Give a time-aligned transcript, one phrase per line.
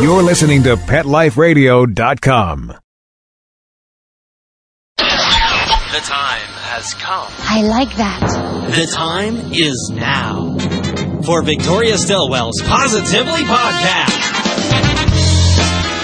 [0.00, 2.74] You're listening to PetLifeRadio.com.
[4.96, 7.26] The time has come.
[7.40, 8.20] I like that.
[8.74, 10.56] The time is now
[11.24, 14.29] for Victoria Stilwell's Positively Podcast.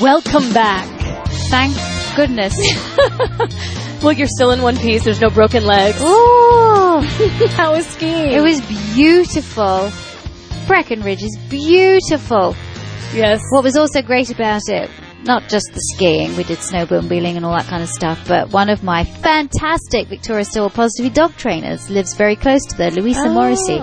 [0.00, 0.86] Welcome back.
[1.50, 1.74] Thank
[2.14, 2.56] goodness.
[4.02, 5.02] well, you're still in one piece.
[5.04, 5.98] There's no broken legs.
[6.00, 7.00] Oh,
[7.56, 8.32] How was skiing?
[8.32, 8.60] it was
[8.94, 9.90] beautiful.
[10.68, 12.54] Breckenridge is beautiful.
[13.12, 13.42] yes.
[13.50, 14.88] What was also great about it,
[15.24, 18.68] not just the skiing, we did snowmobiling and all that kind of stuff, but one
[18.68, 23.78] of my fantastic Victoria Stilwell Positivity dog trainers lives very close to there, Louisa Morrissey.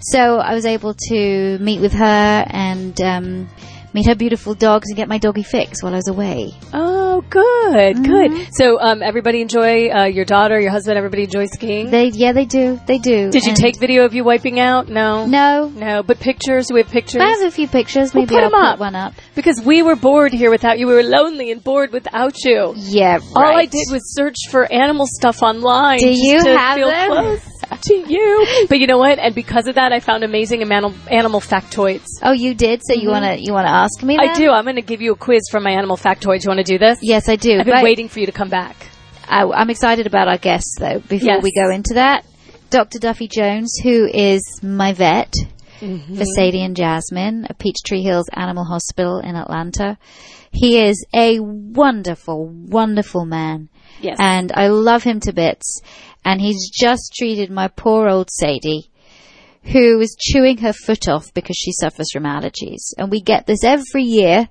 [0.00, 3.48] So I was able to meet with her and um,
[3.96, 6.52] meet her beautiful dogs and get my doggy fix while I was away.
[6.72, 8.48] Oh, good, good.
[8.54, 10.98] So, um, everybody enjoy uh, your daughter, your husband.
[10.98, 11.90] Everybody enjoy skiing.
[11.90, 13.30] They, yeah, they do, they do.
[13.30, 14.88] Did you take video of you wiping out?
[14.88, 15.24] No.
[15.26, 16.66] No, No, but pictures.
[16.72, 17.22] We have pictures?
[17.22, 18.12] I have a few pictures.
[18.14, 18.78] We'll Maybe put I'll put up.
[18.78, 19.14] one up.
[19.34, 20.86] because we were bored here without you.
[20.86, 22.74] We were lonely and bored without you.
[22.76, 23.22] Yeah, right.
[23.34, 25.98] All I did was search for animal stuff online.
[25.98, 27.10] Do you have feel them?
[27.10, 27.40] close
[27.82, 28.46] to you?
[28.68, 29.18] But you know what?
[29.18, 32.06] And because of that, I found amazing animal animal factoids.
[32.22, 32.82] Oh, you did.
[32.84, 34.16] So you wanna you wanna ask me?
[34.16, 34.30] Mm-hmm.
[34.30, 34.50] I do.
[34.50, 36.44] I'm going to give you a quiz from my animal factoid.
[36.44, 36.98] You want to do this?
[37.02, 37.58] Yes, I do.
[37.58, 38.76] I've been waiting for you to come back.
[39.28, 41.00] I, I'm excited about our guests, though.
[41.00, 41.42] Before Yes.
[41.42, 42.24] we go into that,
[42.70, 42.98] Dr.
[43.00, 45.32] Duffy Jones, who is my vet
[45.80, 46.16] Mm-hmm.
[46.16, 49.98] for Sadie and Jasmine at Peachtree Hills Animal Hospital in Atlanta.
[50.50, 53.68] He is a wonderful, wonderful man.
[54.00, 54.16] Yes.
[54.18, 55.82] And I love him to bits.
[56.26, 58.90] And he's just treated my poor old Sadie,
[59.62, 62.92] who is chewing her foot off because she suffers from allergies.
[62.98, 64.48] And we get this every year.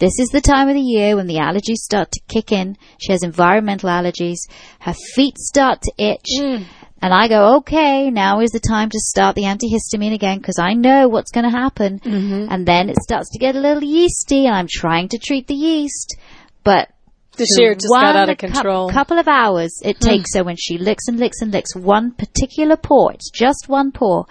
[0.00, 2.76] This is the time of the year when the allergies start to kick in.
[3.00, 4.38] She has environmental allergies.
[4.80, 6.26] Her feet start to itch.
[6.36, 6.64] Hmm.
[7.00, 10.72] And I go, okay, now is the time to start the antihistamine again because I
[10.72, 12.00] know what's going to happen.
[12.00, 12.50] Mm-hmm.
[12.50, 15.54] And then it starts to get a little yeasty and I'm trying to treat the
[15.54, 16.16] yeast.
[16.64, 16.88] But
[17.36, 18.88] The to shear just got out of control.
[18.88, 18.94] Hmm.
[18.94, 22.76] couple of hours it takes her when she licks and licks and licks one particular
[22.76, 23.08] paw.
[23.08, 24.24] It's just one paw.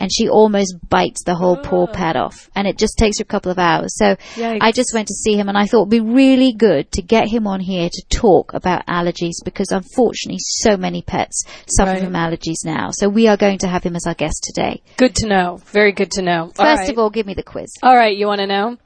[0.00, 2.48] And she almost bites the whole paw pad off.
[2.54, 3.96] And it just takes her a couple of hours.
[3.98, 4.58] So Yikes.
[4.60, 7.26] I just went to see him and I thought it'd be really good to get
[7.26, 11.42] him on here to talk about allergies because unfortunately so many pets
[11.76, 12.04] suffer Right.
[12.04, 12.90] from allergies now.
[12.92, 14.82] So we are going to have him as our guest today.
[14.98, 15.56] Good to know.
[15.72, 16.52] Very good to know.
[16.54, 17.72] First of all, give me the quiz.
[17.82, 18.76] All right, you want to know?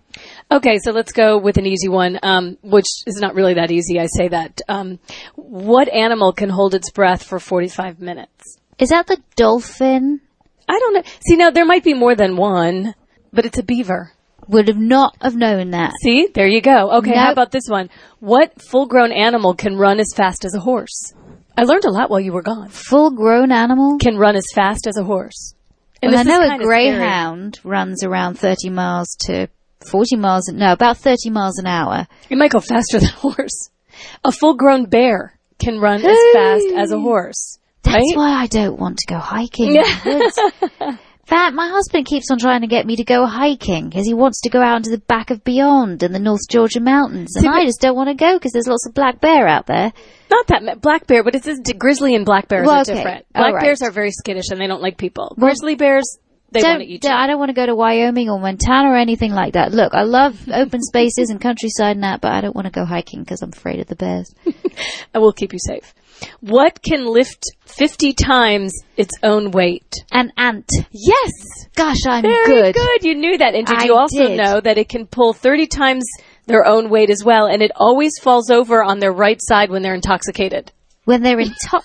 [0.50, 3.98] Okay, so let's go with an easy one, um, which is not really that easy.
[3.98, 4.60] I say that.
[4.68, 4.98] Um,
[5.34, 8.58] what animal can hold its breath for 45 minutes?
[8.78, 10.20] Is that the dolphin?
[10.68, 11.02] I don't know.
[11.26, 12.94] See, now there might be more than one,
[13.32, 14.12] but it's a beaver.
[14.48, 15.92] Would have not have known that.
[16.02, 16.90] See, there you go.
[16.98, 17.90] Okay, how about this one?
[18.18, 21.14] What full grown animal can run as fast as a horse?
[21.56, 22.68] I learned a lot while you were gone.
[22.68, 23.98] Full grown animal?
[23.98, 25.54] Can run as fast as a horse.
[26.02, 29.48] And Well, I know a greyhound runs around 30 miles to
[29.88, 32.06] 40 miles, no, about 30 miles an hour.
[32.30, 33.70] It might go faster than a horse.
[34.24, 37.58] A full grown bear can run as fast as a horse.
[37.82, 38.16] That's right?
[38.16, 40.38] why I don't want to go hiking in woods.
[41.28, 44.40] That my husband keeps on trying to get me to go hiking because he wants
[44.42, 47.48] to go out into the back of Beyond and the North Georgia mountains, and See,
[47.48, 49.92] I just don't want to go because there's lots of black bear out there.
[50.30, 52.94] Not that ma- black bear, but it's just grizzly and black bears Well, are okay.
[52.94, 53.32] different.
[53.32, 53.62] Black right.
[53.62, 55.34] bears are very skittish and they don't like people.
[55.38, 56.18] Well, grizzly bears,
[56.52, 58.90] they don't, want to eat don't- I don't want to go to Wyoming or Montana
[58.90, 59.72] or anything like that.
[59.72, 62.84] Look, I love open spaces and countryside and that, but I don't want to go
[62.84, 64.34] hiking because I'm afraid of the bears.
[65.14, 65.94] I will keep you safe.
[66.40, 69.92] What can lift 50 times its own weight?
[70.12, 70.70] An ant.
[70.92, 71.30] Yes!
[71.74, 73.02] Gosh, I'm Very good.
[73.02, 73.54] You knew that.
[73.54, 74.36] And did I you also did.
[74.36, 76.04] know that it can pull 30 times
[76.46, 77.46] their own weight as well?
[77.46, 80.70] And it always falls over on their right side when they're intoxicated.
[81.04, 81.82] When they're in top.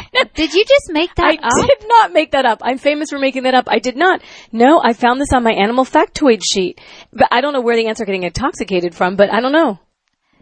[0.34, 1.52] Did you just make that I up?
[1.54, 2.60] I did not make that up.
[2.62, 3.64] I'm famous for making that up.
[3.68, 4.22] I did not.
[4.50, 6.80] No, I found this on my animal factoid sheet.
[7.12, 9.78] But I don't know where the ants are getting intoxicated from, but I don't know.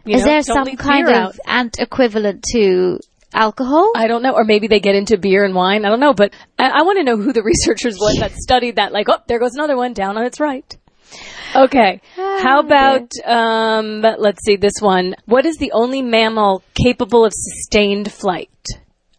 [0.05, 1.35] You Is know, there some kind of out.
[1.45, 2.99] ant equivalent to
[3.33, 3.91] alcohol?
[3.95, 4.33] I don't know.
[4.33, 5.85] Or maybe they get into beer and wine.
[5.85, 6.13] I don't know.
[6.13, 8.91] But I, I want to know who the researchers were that studied that.
[8.91, 10.77] Like, oh, there goes another one down on its right.
[11.55, 12.01] Okay.
[12.15, 15.15] How about, um, let's see this one.
[15.25, 18.49] What is the only mammal capable of sustained flight?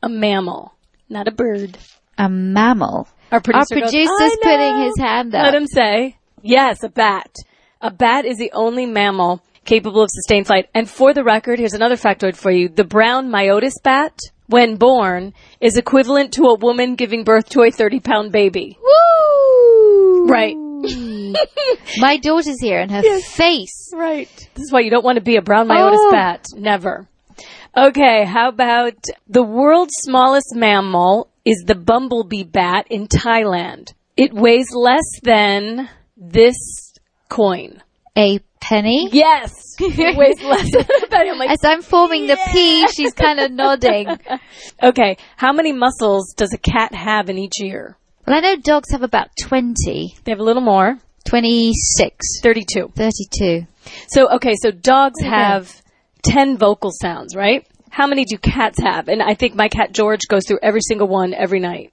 [0.02, 0.75] A mammal,
[1.08, 1.78] not a bird.
[2.19, 3.08] a mammal.
[3.31, 5.44] Our producer, Our goes, producer's "I putting know." his hand up.
[5.44, 6.16] Let him say.
[6.43, 7.34] Yes, a bat.
[7.81, 10.69] A bat is the only mammal capable of sustained flight.
[10.75, 12.69] And for the record, here's another factoid for you.
[12.69, 14.19] The brown myotis bat,
[14.49, 18.76] when born, is equivalent to a woman giving birth to a 30 pound baby.
[18.82, 20.26] Woo!
[20.26, 20.56] Right.
[21.99, 23.90] My daughter's here and her face.
[23.94, 24.28] Right.
[24.54, 26.10] This is why you don't want to be a brown myotis Oh.
[26.12, 26.44] bat.
[26.54, 27.08] Never.
[27.76, 33.94] Okay, how about the world's smallest mammal is the bumblebee bat in Thailand.
[34.14, 36.92] It weighs less than this
[37.30, 37.82] coin.
[38.14, 39.08] A penny?
[39.10, 39.54] Yes.
[39.80, 41.30] It weighs less than a penny.
[41.30, 44.06] I'm like, As I'm forming the P, she's kind of nodding.
[44.82, 47.96] okay, how many muscles does a cat have in each ear?
[48.26, 50.98] Well, I know dogs have about 20, They have a little more.
[51.25, 52.92] 26, 32.
[52.94, 53.66] 32.
[54.08, 55.81] So, okay, so dogs have
[56.22, 57.66] 10 vocal sounds, right?
[57.90, 59.08] How many do cats have?
[59.08, 61.92] And I think my cat George goes through every single one every night.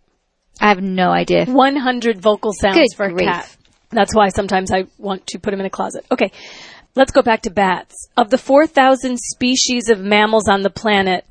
[0.61, 1.45] I have no idea.
[1.45, 3.27] 100 vocal sounds Good for a grief.
[3.27, 3.55] cat.
[3.91, 6.05] That's why sometimes I want to put him in a closet.
[6.11, 6.31] Okay,
[6.95, 7.95] let's go back to bats.
[8.17, 11.25] Of the 4,000 species of mammals on the planet,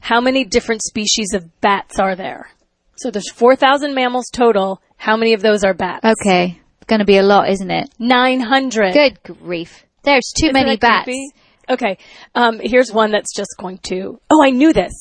[0.00, 2.48] how many different species of bats are there?
[2.96, 4.80] So there's 4,000 mammals total.
[4.96, 6.04] How many of those are bats?
[6.22, 6.60] Okay.
[6.86, 7.90] Going to be a lot, isn't it?
[7.98, 8.92] 900.
[8.94, 9.84] Good grief.
[10.04, 11.04] There's too Isn't many bats.
[11.04, 11.30] creepy?
[11.68, 11.98] Okay,
[12.34, 14.20] um, here's one that's just going to.
[14.30, 14.92] Oh, I knew this.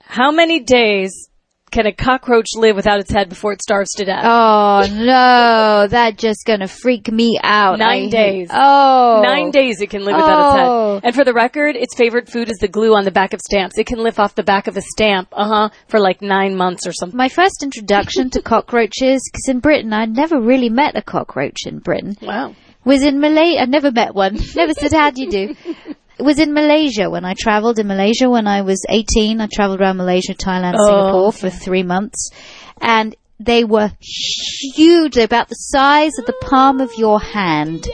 [0.00, 1.28] How many days
[1.70, 4.22] can a cockroach live without its head before it starves to death?
[4.24, 7.80] Oh no, that's just gonna freak me out.
[7.80, 8.48] Nine I hate- days.
[8.52, 9.22] Oh.
[9.24, 10.96] Nine days it can live without Oh.
[10.98, 11.08] its head.
[11.08, 13.76] And for the record, its favorite food is the glue on the back of stamps.
[13.76, 16.86] It can live off the back of a stamp, uh huh, for like nine months
[16.86, 17.16] or something.
[17.16, 21.80] My first introduction to cockroaches, because in Britain I'd never really met a cockroach in
[21.80, 22.54] Britain, Wow.
[22.84, 23.56] was in Malay.
[23.58, 24.38] I'd never met one.
[24.54, 25.56] Never said how do you do.
[26.18, 29.40] It was in Malaysia when I travelled in Malaysia when I was 18.
[29.40, 32.30] I travelled around Malaysia, Thailand, Oh, Singapore for three months.
[32.80, 35.16] And they were huge.
[35.16, 37.88] About the size of the palm of your hand.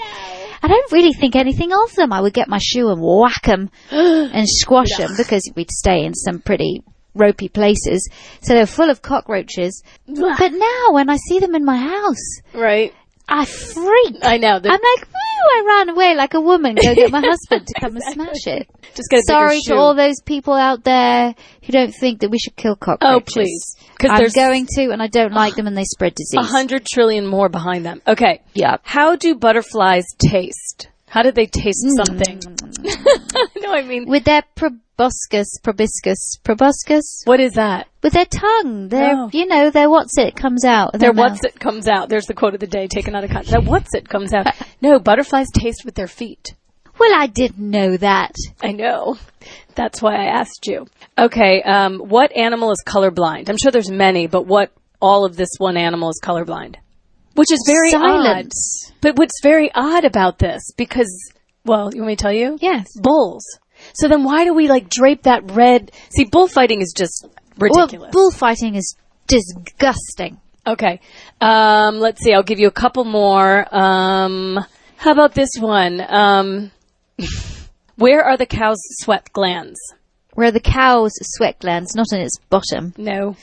[0.63, 2.13] I don't really think anything of them.
[2.13, 6.13] I would get my shoe and whack them and squash them because we'd stay in
[6.15, 6.83] some pretty
[7.15, 8.09] ropey places.
[8.43, 9.83] So they're full of cockroaches.
[10.07, 12.93] But now when I see them in my house, Right.
[13.31, 14.17] I freak.
[14.23, 14.57] I know.
[14.57, 17.95] I'm like, woo, I ran away like a woman, go get my husband to come
[17.95, 18.69] and smash it.
[18.95, 22.57] Just get Sorry to all those people out there who don't think that we should
[22.57, 23.05] kill cockroaches.
[23.05, 23.77] Oh, please.
[23.97, 26.39] Because they're going to, and I don't like them, and they spread disease.
[26.39, 28.03] a hundred trillion more behind them.
[28.07, 28.43] Okay.
[28.53, 28.79] Yeah.
[28.83, 30.89] How do butterflies taste?
[31.07, 32.05] How do they taste mm.
[32.05, 32.41] something?
[33.59, 37.87] no, I mean, With their proboscis, proboscis, proboscis, what is that?
[38.03, 39.31] With their tongue, their, Oh.
[39.33, 40.93] you know, their what's it comes out.
[40.93, 42.09] Their their what's it comes out.
[42.09, 43.51] There's the quote of the day taken out of context.
[43.53, 44.47] Their what's it comes out.
[44.81, 46.55] No, butterflies taste with their feet.
[46.99, 48.35] Well, I didn't know that.
[48.63, 49.17] I know.
[49.75, 50.87] That's why I asked you.
[51.19, 53.49] Okay, um, what animal is colorblind?
[53.49, 54.71] I'm sure there's many, but what
[55.01, 56.77] all of this one animal is colorblind?
[57.37, 58.51] Which is very odd.
[59.01, 61.09] But what's very odd about this, because,
[61.65, 62.59] well, you want me to tell you?
[62.61, 62.87] Yes.
[63.01, 63.45] Bulls.
[63.95, 65.93] So then why do we like drape that red?
[66.11, 67.27] See, bullfighting is just
[67.61, 68.11] ridiculous.
[68.15, 68.97] Well, bullfighting is
[69.27, 70.41] disgusting.
[70.67, 71.01] Okay.
[71.41, 72.33] Um, let's see.
[72.35, 73.67] I'll give you a couple more.
[73.75, 74.59] Um,
[74.97, 76.01] how about this one?
[76.07, 76.71] Um,
[77.97, 79.79] where are the cow's sweat glands?
[80.35, 82.95] Where are the cow's sweat glands, not in its bottom.
[82.97, 83.37] No.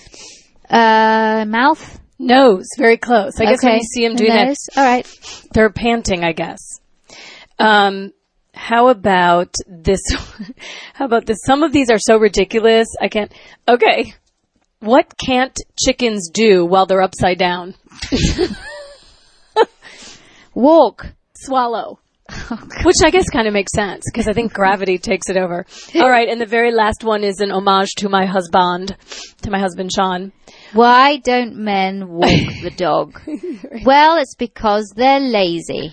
[0.69, 1.99] Uh, mouth.
[2.19, 2.67] Nose.
[2.77, 3.33] Very close.
[3.39, 4.57] I guess when you see them The doing that.
[4.75, 5.07] All right.
[5.53, 6.59] they're panting, I guess.
[7.59, 8.13] Um,
[8.57, 10.01] how about this?
[10.93, 11.37] how about this?
[11.45, 12.87] Some of these are so ridiculous.
[12.99, 13.31] I can't.
[13.67, 14.13] Okay.
[14.79, 17.75] What can't chickens do while they're upside down?
[20.53, 21.07] Walk.
[21.35, 21.99] Swallow.
[22.29, 25.65] Oh, Which I guess kind of makes sense because I think gravity takes it over.
[25.95, 28.97] All right, and the very last one is an homage to my husband,
[29.43, 30.33] to my husband Sean.
[30.73, 32.29] Why don't men walk
[32.63, 33.21] the dog?
[33.85, 35.91] Well, it's because they're lazy.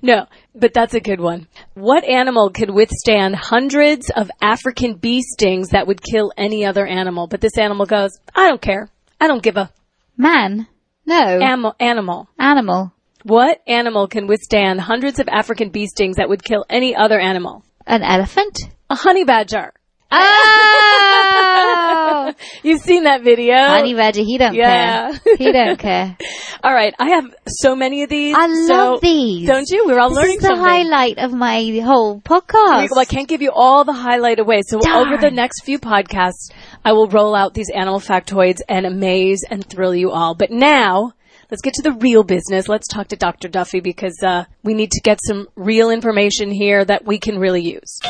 [0.00, 0.26] No,
[0.58, 1.46] but that's a good one.
[1.74, 7.26] What animal could withstand hundreds of African bee stings that would kill any other animal?
[7.26, 8.88] But this animal goes, I don't care.
[9.20, 9.70] I don't give a
[10.16, 10.66] Man?
[11.06, 11.16] No.
[11.40, 12.28] am- animal.
[12.38, 12.92] Animal.
[13.22, 17.64] What animal can withstand hundreds of African bee stings that would kill any other animal?
[17.86, 18.58] An elephant?
[18.90, 19.72] A honey badger.
[20.10, 22.32] Oh!
[22.62, 23.54] You've seen that video.
[23.56, 25.12] Honey badger, he don't Yeah.
[25.12, 25.36] care.
[25.36, 26.16] He don't care.
[26.62, 28.34] All right, I have so many of these.
[28.36, 29.46] I so- love these.
[29.46, 29.86] Don't you?
[29.86, 30.64] We're all This learning is the something.
[30.64, 32.88] highlight of my whole podcast.
[32.90, 34.62] Well, I can't give you all the highlight away.
[34.66, 36.50] So over the next few podcasts,
[36.84, 40.34] I will roll out these animal factoids and amaze and thrill you all.
[40.34, 41.12] But now,
[41.50, 42.68] let's get to the real business.
[42.68, 43.48] Let's talk to Dr.
[43.48, 47.62] Duffy because uh, we need to get some real information here that we can really
[47.62, 48.00] use.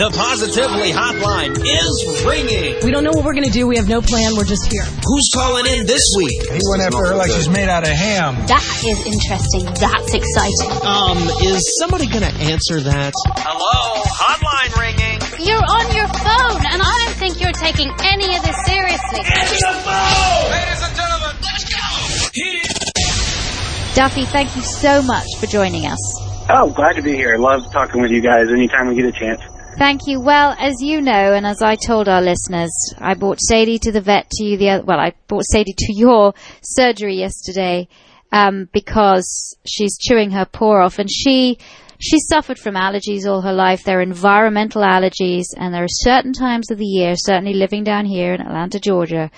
[0.00, 2.80] The Positively Hotline is ringing.
[2.82, 3.68] We don't know what we're going to do.
[3.68, 4.32] We have no plan.
[4.34, 4.88] We're just here.
[4.88, 6.48] Who's calling in this week?
[6.48, 8.40] He went after her like she's made out of ham.
[8.48, 9.68] That is interesting.
[9.68, 10.72] That's exciting.
[10.80, 13.12] Um, is somebody going to answer that?
[13.36, 15.20] Hello, hotline ringing.
[15.44, 19.20] You're on your phone, and I don't think you're taking any of this seriously.
[19.28, 20.44] Answer the phone!
[20.56, 21.84] Ladies and gentlemen, let's go!
[22.32, 23.94] Hit it!
[23.94, 26.00] Duffy, thank you so much for joining us.
[26.48, 27.36] Oh, glad to be here.
[27.36, 29.40] Love talking with you guys anytime we get a chance.
[29.78, 30.20] Thank you.
[30.20, 34.02] Well, as you know, and as I told our listeners, I brought Sadie to the
[34.02, 37.88] vet to you the other, well, I brought Sadie to your surgery yesterday,
[38.32, 41.58] um, because she's chewing her paw off and she,
[41.98, 43.82] she suffered from allergies all her life.
[43.82, 48.34] They're environmental allergies and there are certain times of the year, certainly living down here
[48.34, 49.30] in Atlanta, Georgia,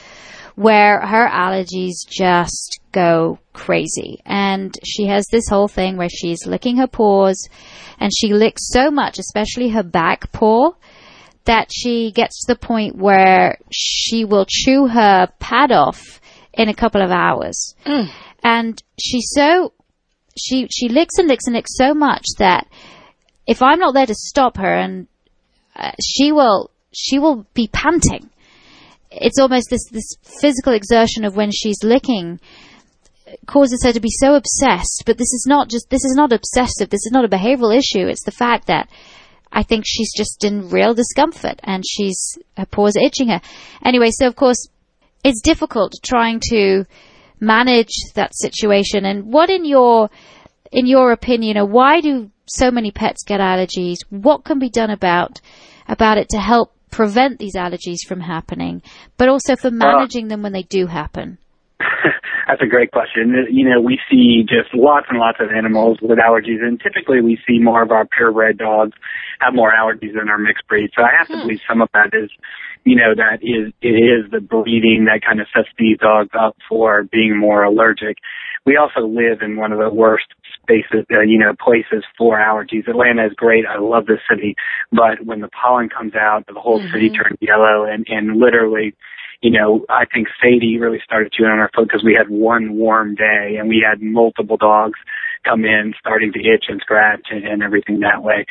[0.54, 4.20] where her allergies just go crazy.
[4.24, 7.48] And she has this whole thing where she's licking her paws
[7.98, 10.72] and she licks so much, especially her back paw,
[11.44, 16.20] that she gets to the point where she will chew her pad off
[16.52, 17.74] in a couple of hours.
[18.42, 19.72] And she's so,
[20.38, 22.68] she, she licks and licks and licks so much that
[23.46, 25.08] if I'm not there to stop her and
[25.76, 28.30] uh, she will, she will be panting
[29.20, 32.40] it's almost this this physical exertion of when she's licking
[33.46, 35.04] causes her to be so obsessed.
[35.06, 36.90] But this is not just this is not obsessive.
[36.90, 38.06] This is not a behavioral issue.
[38.06, 38.88] It's the fact that
[39.52, 43.40] I think she's just in real discomfort and she's her paws are itching her.
[43.84, 44.68] Anyway, so of course
[45.22, 46.84] it's difficult trying to
[47.40, 49.04] manage that situation.
[49.04, 50.10] And what in your
[50.72, 53.98] in your opinion, or why do so many pets get allergies?
[54.10, 55.40] What can be done about
[55.88, 58.80] about it to help prevent these allergies from happening,
[59.16, 61.38] but also for uh, managing them when they do happen?
[62.46, 63.34] That's a great question.
[63.34, 67.20] Uh, you know, we see just lots and lots of animals with allergies, and typically
[67.20, 68.92] we see more of our purebred dogs
[69.40, 70.90] have more allergies than our mixed breed.
[70.96, 71.40] So I have to hmm.
[71.40, 72.30] believe some of that is,
[72.84, 76.56] you know, that is it is the breeding that kind of sets these dogs up
[76.68, 78.18] for being more allergic.
[78.64, 80.26] We also live in one of the worst
[80.64, 82.88] spaces, uh, you know, places for allergies.
[82.88, 83.64] Atlanta is great.
[83.66, 84.56] I love this city,
[84.90, 88.94] but when the pollen comes out, the whole city turns yellow, and and literally
[89.44, 92.76] you know, I think Sadie really started chewing on our foot because we had one
[92.76, 94.98] warm day and we had multiple dogs
[95.44, 98.46] come in starting to itch and scratch and, and everything that way.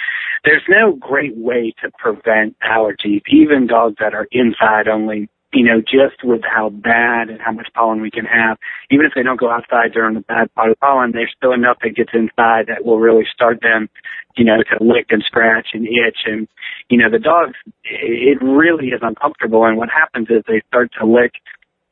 [0.46, 5.30] There's no great way to prevent allergies, even dogs that are inside only.
[5.54, 8.58] You know, just with how bad and how much pollen we can have,
[8.90, 11.78] even if they don't go outside during the bad part of pollen, there's still enough
[11.84, 13.88] that gets inside that will really start them,
[14.36, 16.48] you know, to lick and scratch and itch and
[16.90, 19.66] you know, the dogs, it really is uncomfortable.
[19.66, 21.34] And what happens is they start to lick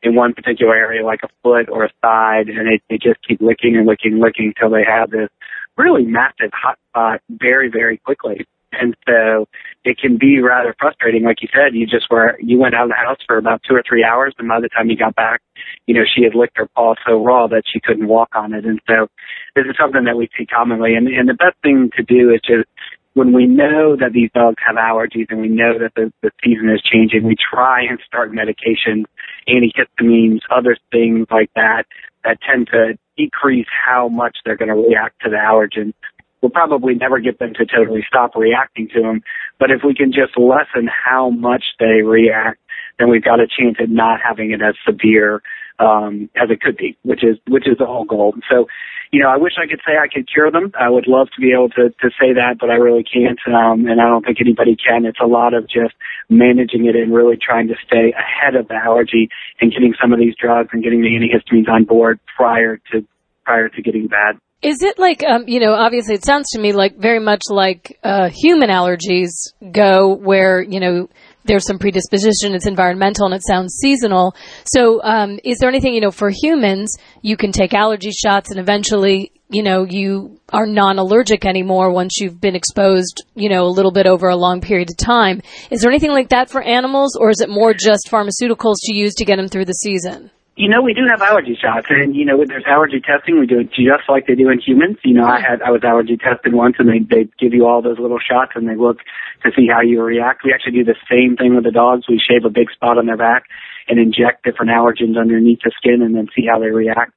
[0.03, 3.41] in one particular area, like a foot or a side, and they, they just keep
[3.41, 5.29] licking and licking, licking till they have this
[5.77, 8.45] really massive hot spot very, very quickly.
[8.71, 9.47] And so
[9.83, 11.23] it can be rather frustrating.
[11.23, 13.75] Like you said, you just were, you went out of the house for about two
[13.75, 15.41] or three hours, and by the time you got back,
[15.87, 18.65] you know, she had licked her paw so raw that she couldn't walk on it.
[18.65, 19.07] And so
[19.55, 20.95] this is something that we see commonly.
[20.95, 22.67] And, and the best thing to do is just
[23.13, 26.69] when we know that these dogs have allergies and we know that the, the season
[26.69, 29.05] is changing, we try and start medications,
[29.49, 31.83] antihistamines, other things like that,
[32.23, 35.93] that tend to decrease how much they're going to react to the allergens.
[36.41, 39.21] We'll probably never get them to totally stop reacting to them,
[39.59, 42.59] but if we can just lessen how much they react,
[42.97, 45.41] then we've got a chance at not having it as severe
[45.81, 48.35] um, as it could be, which is which is the whole goal.
[48.49, 48.67] So,
[49.11, 50.71] you know, I wish I could say I could cure them.
[50.79, 53.87] I would love to be able to to say that, but I really can't, um,
[53.87, 55.05] and I don't think anybody can.
[55.05, 55.95] It's a lot of just
[56.29, 59.29] managing it and really trying to stay ahead of the allergy
[59.59, 63.05] and getting some of these drugs and getting the antihistamines on board prior to
[63.43, 64.37] prior to getting bad.
[64.61, 67.97] Is it like, um, you know, obviously it sounds to me like very much like
[68.03, 69.31] uh, human allergies
[69.71, 71.09] go where, you know,
[71.45, 74.35] there's some predisposition, it's environmental, and it sounds seasonal.
[74.65, 78.59] So, um, is there anything, you know, for humans, you can take allergy shots and
[78.59, 83.91] eventually, you know, you are non-allergic anymore once you've been exposed, you know, a little
[83.91, 85.41] bit over a long period of time.
[85.71, 89.15] Is there anything like that for animals, or is it more just pharmaceuticals to use
[89.15, 90.29] to get them through the season?
[90.57, 93.47] You know, we do have allergy shots, and you know, when there's allergy testing, we
[93.47, 94.97] do it just like they do in humans.
[95.03, 97.81] You know, I had I was allergy tested once, and they they give you all
[97.81, 98.99] those little shots, and they look
[99.43, 100.43] to see how you react.
[100.43, 102.03] We actually do the same thing with the dogs.
[102.09, 103.45] We shave a big spot on their back
[103.87, 107.13] and inject different allergens underneath the skin, and then see how they react.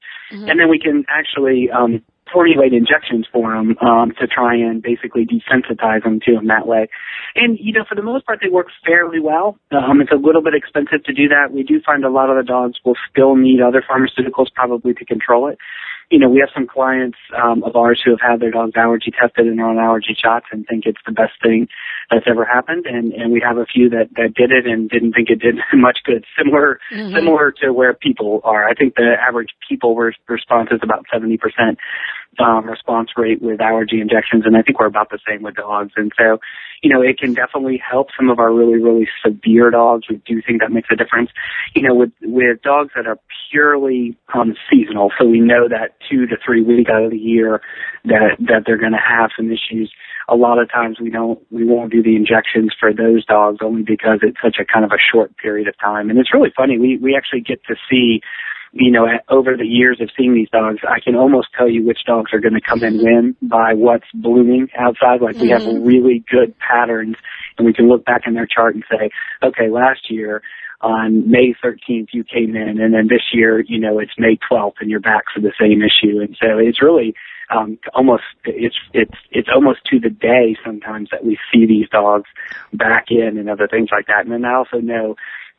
[0.48, 5.26] And then we can actually um, formulate injections for them um, to try and basically
[5.26, 6.88] desensitize them to them that way.
[7.34, 9.58] And you know, for the most part, they work fairly well.
[9.70, 11.52] Um, it's a little bit expensive to do that.
[11.52, 15.04] We do find a lot of the dogs will still need other pharmaceuticals probably to
[15.04, 15.58] control it.
[16.11, 19.11] You know, we have some clients um, of ours who have had their dogs allergy
[19.11, 21.68] tested and are on allergy shots and think it's the best thing
[22.11, 25.12] that's ever happened, and and we have a few that that did it and didn't
[25.12, 26.25] think it did much good.
[26.37, 27.14] Similar mm-hmm.
[27.14, 28.68] similar to where people are.
[28.68, 31.78] I think the average people response is about seventy percent
[32.38, 35.92] um, response rate with allergy injections, and I think we're about the same with dogs.
[35.96, 36.38] And so,
[36.82, 40.06] you know, it can definitely help some of our really, really severe dogs.
[40.08, 41.30] We do think that makes a difference.
[41.74, 43.18] You know, with with dogs that are
[43.50, 47.60] purely um, seasonal, so we know that two to three weeks out of the year
[48.04, 49.92] that that they're going to have some issues.
[50.28, 53.82] A lot of times we don't we won't do the injections for those dogs only
[53.82, 56.10] because it's such a kind of a short period of time.
[56.10, 56.78] And it's really funny.
[56.78, 58.20] We we actually get to see
[58.74, 62.04] you know, over the years of seeing these dogs, I can almost tell you which
[62.06, 65.22] dogs are going to come and win by what's blooming outside.
[65.22, 65.64] Like we mm-hmm.
[65.64, 67.14] have really good patterns
[67.56, 69.10] and we can look back in their chart and say,
[69.44, 70.42] okay, last year
[70.80, 74.74] on May 13th you came in and then this year, you know, it's May 12th
[74.80, 76.20] and you're back for the same issue.
[76.20, 77.14] And so it's really,
[77.54, 82.28] um, almost, it's, it's, it's almost to the day sometimes that we see these dogs
[82.72, 84.24] back in and other things like that.
[84.24, 85.14] And then I also know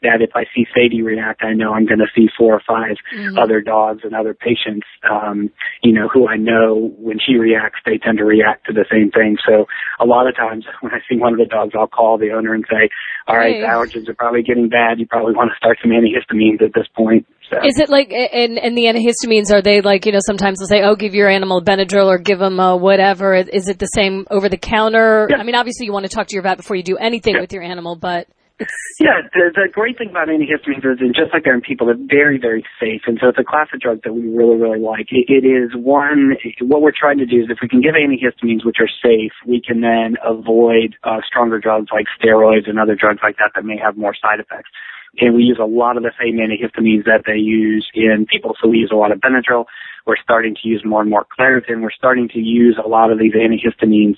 [0.05, 2.95] that if I see Sadie react, I know I'm going to see four or 5
[3.17, 3.37] mm-hmm.
[3.37, 5.49] other dogs and other patients, um,
[5.81, 9.09] you know, who I know when she reacts, they tend to react to the same
[9.09, 9.37] thing.
[9.41, 9.65] So
[9.99, 12.53] a lot of times when I see one of the dogs, I'll call the owner
[12.53, 12.89] and say,
[13.27, 13.61] all right, hey.
[13.61, 14.99] the allergens are probably getting bad.
[14.99, 17.25] You probably want to start some antihistamines at this point.
[17.49, 17.57] So.
[17.63, 20.83] Is it like, and, and the antihistamines, are they like, you know, sometimes they'll say,
[20.83, 23.33] oh, give your animal Benadryl or give them a whatever.
[23.35, 25.27] Is it the same over the counter?
[25.29, 25.37] Yeah.
[25.37, 27.41] I mean, obviously you want to talk to your vet before you do anything yeah.
[27.41, 28.27] with your animal, but
[28.99, 31.99] yeah, the, the great thing about antihistamines is, and just like they're in people, they're
[31.99, 33.01] very, very safe.
[33.05, 35.11] And so it's a class of drugs that we really, really like.
[35.11, 38.65] It, it is one, what we're trying to do is if we can give antihistamines
[38.65, 43.19] which are safe, we can then avoid uh, stronger drugs like steroids and other drugs
[43.21, 44.71] like that that may have more side effects
[45.19, 48.55] and we use a lot of the same antihistamines that they use in people.
[48.61, 49.65] So we use a lot of Benadryl,
[50.05, 51.81] we're starting to use more and more Claritin.
[51.81, 54.17] We're starting to use a lot of these antihistamines,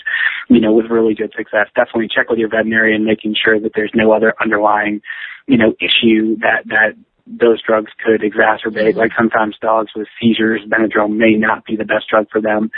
[0.50, 1.68] you know, with really good success.
[1.76, 5.02] Definitely check with your veterinarian, making sure that there's no other underlying,
[5.48, 8.96] you know, issue that, that those drugs could exacerbate.
[8.96, 12.70] Like sometimes dogs with seizures, Benadryl may not be the best drug for them,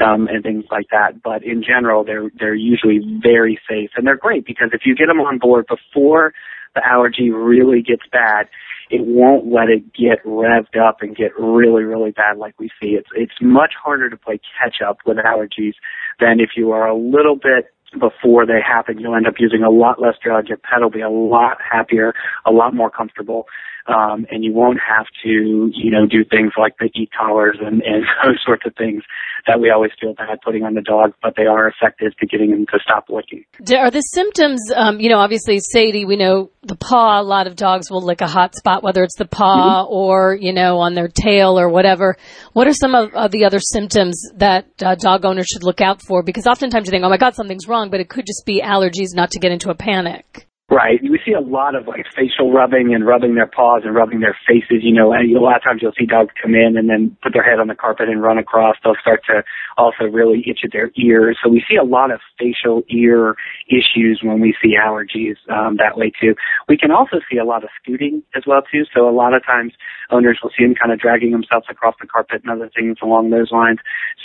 [0.00, 1.22] um, and things like that.
[1.22, 5.06] But in general, they're they're usually very safe and they're great because if you get
[5.06, 6.34] them on board before
[6.76, 8.46] the allergy really gets bad,
[8.90, 12.90] it won't let it get revved up and get really, really bad like we see.
[12.90, 15.74] It's it's much harder to play catch up with allergies
[16.20, 18.98] than if you are a little bit before they happen.
[18.98, 20.48] You'll end up using a lot less drugs.
[20.48, 23.46] Your pet will be a lot happier, a lot more comfortable
[23.88, 28.04] um, and you won't have to, you know, do things like the e-collars and, and
[28.24, 29.02] those sorts of things
[29.46, 32.50] that we always feel bad putting on the dog, but they are effective to getting
[32.50, 33.44] them to stop licking.
[33.76, 37.54] Are the symptoms, um, you know, obviously Sadie, we know the paw, a lot of
[37.54, 39.94] dogs will lick a hot spot, whether it's the paw mm-hmm.
[39.94, 42.16] or, you know, on their tail or whatever.
[42.54, 46.02] What are some of, of the other symptoms that uh, dog owners should look out
[46.02, 46.24] for?
[46.24, 49.14] Because oftentimes you think, oh my God, something's wrong, but it could just be allergies
[49.14, 50.45] not to get into a panic.
[50.68, 50.98] Right.
[51.00, 54.36] We see a lot of like facial rubbing and rubbing their paws and rubbing their
[54.48, 54.82] faces.
[54.82, 57.34] You know, and a lot of times you'll see dogs come in and then put
[57.34, 58.74] their head on the carpet and run across.
[58.82, 59.44] They'll start to
[59.78, 61.38] also really itch at their ears.
[61.42, 63.36] So we see a lot of facial ear
[63.68, 66.34] issues when we see allergies um, that way too.
[66.68, 68.86] We can also see a lot of scooting as well too.
[68.92, 69.72] So a lot of times
[70.10, 73.30] owners will see them kind of dragging themselves across the carpet and other things along
[73.30, 73.78] those lines.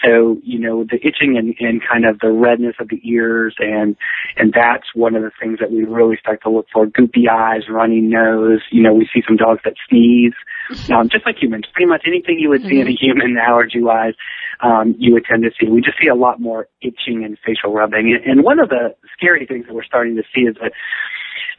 [0.04, 3.96] So you know the itching and, and kind of the redness of the ears and
[4.38, 7.30] and that's one of the things that we really start start to look for goopy
[7.30, 8.62] eyes, runny nose.
[8.72, 10.34] You know, we see some dogs that sneeze,
[10.92, 11.66] um, just like humans.
[11.74, 13.06] Pretty much anything you would see in a mm-hmm.
[13.06, 14.14] human allergy-wise,
[14.62, 15.70] um, you would tend to see.
[15.70, 18.18] We just see a lot more itching and facial rubbing.
[18.26, 20.72] And one of the scary things that we're starting to see is that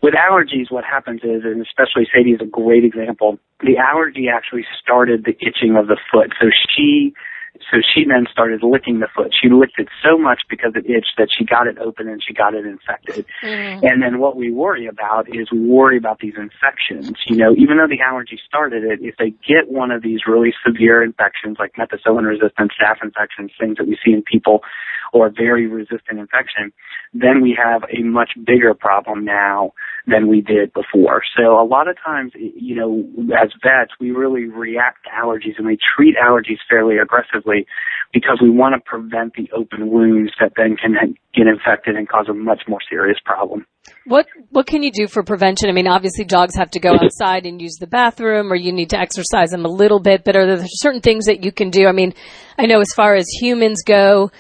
[0.03, 4.65] with allergies, what happens is, and especially Sadie is a great example, the allergy actually
[4.83, 6.33] started the itching of the foot.
[6.41, 7.15] So she
[7.71, 9.33] so she then started licking the foot.
[9.33, 12.33] She licked it so much because it itched that she got it open and she
[12.33, 13.27] got it infected.
[13.43, 13.83] Mm.
[13.83, 17.13] And then what we worry about is we worry about these infections.
[17.27, 20.55] You know, even though the allergy started it, if they get one of these really
[20.65, 24.61] severe infections like methicillin resistant staph infections, things that we see in people,
[25.13, 26.73] or a very resistant infection,
[27.13, 29.73] then we have a much bigger problem now
[30.07, 31.23] than we did before.
[31.37, 33.05] So a lot of times, you know,
[33.41, 37.67] as vets, we really react to allergies and we treat allergies fairly aggressively
[38.13, 40.95] because we want to prevent the open wounds that then can
[41.35, 43.65] get infected and cause a much more serious problem.
[44.05, 45.69] What what can you do for prevention?
[45.69, 47.05] I mean, obviously dogs have to go mm-hmm.
[47.05, 50.37] outside and use the bathroom or you need to exercise them a little bit, but
[50.37, 51.87] are there certain things that you can do?
[51.87, 52.13] I mean,
[52.59, 54.31] I know as far as humans go,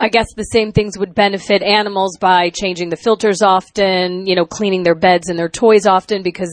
[0.00, 4.46] I guess the same things would benefit animals by changing the filters often, you know,
[4.46, 6.50] cleaning their beds and their toys often because,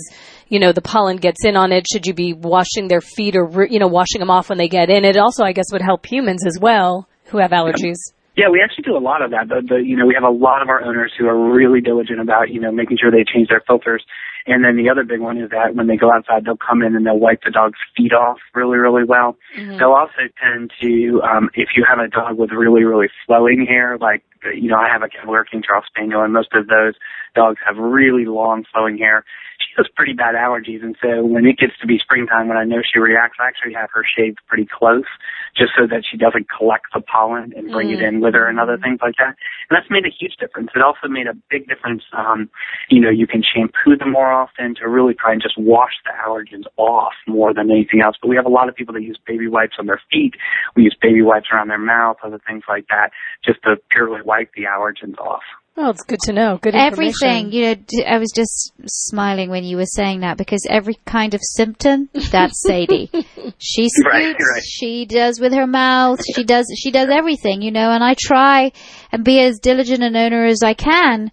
[0.50, 1.86] you know, the pollen gets in on it?
[1.92, 4.90] Should you be washing their feet or, you know, washing them off when they get
[4.90, 5.06] in?
[5.06, 7.98] It also, I guess, would help humans as well who have allergies.
[8.36, 9.48] Yeah, we actually do a lot of that.
[9.48, 12.20] The, the, you know, we have a lot of our owners who are really diligent
[12.20, 14.04] about, you know, making sure they change their filters.
[14.48, 16.96] And then the other big one is that when they go outside, they'll come in
[16.96, 19.38] and they'll wipe the dog's feet off really, really well.
[19.58, 19.78] Mm-hmm.
[19.78, 23.98] They'll also tend to, um, if you have a dog with really, really flowing hair,
[24.00, 26.94] like, you know, I have a Cavalier King Charles Spaniel, and most of those
[27.34, 29.26] dogs have really long flowing hair
[29.60, 32.64] she has pretty bad allergies, and so when it gets to be springtime, when I
[32.64, 35.08] know she reacts, I actually have her shaved pretty close,
[35.56, 37.96] just so that she doesn't collect the pollen and bring mm.
[37.96, 39.36] it in with her and other things like that.
[39.70, 40.70] And that's made a huge difference.
[40.76, 42.04] It also made a big difference.
[42.12, 42.50] Um,
[42.90, 46.12] you know, you can shampoo them more often to really try and just wash the
[46.12, 48.18] allergens off more than anything else.
[48.22, 50.36] But we have a lot of people that use baby wipes on their feet.
[50.76, 53.12] We use baby wipes around their mouth, other things like that,
[53.44, 55.44] just to purely wipe the allergens off.
[55.76, 56.58] Well, it's good to know.
[56.62, 57.28] Good information.
[57.28, 61.34] Everything, you know, I was just smiling when you were saying that because every kind
[61.34, 63.10] of symptom, that's Sadie.
[63.58, 64.64] she scoots, right, right.
[64.64, 68.72] she does with her mouth, she does, she does everything, you know, and I try
[69.12, 71.32] and be as diligent an owner as I can.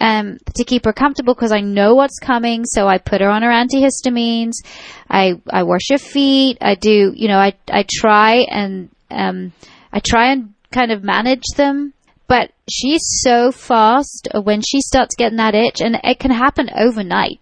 [0.00, 2.64] Um, to keep her comfortable because I know what's coming.
[2.64, 4.54] So I put her on her antihistamines.
[5.08, 6.58] I, I wash her feet.
[6.60, 9.52] I do, you know, I, I try and, um,
[9.92, 11.94] I try and kind of manage them
[12.28, 17.40] but she's so fast when she starts getting that itch, and it can happen overnight.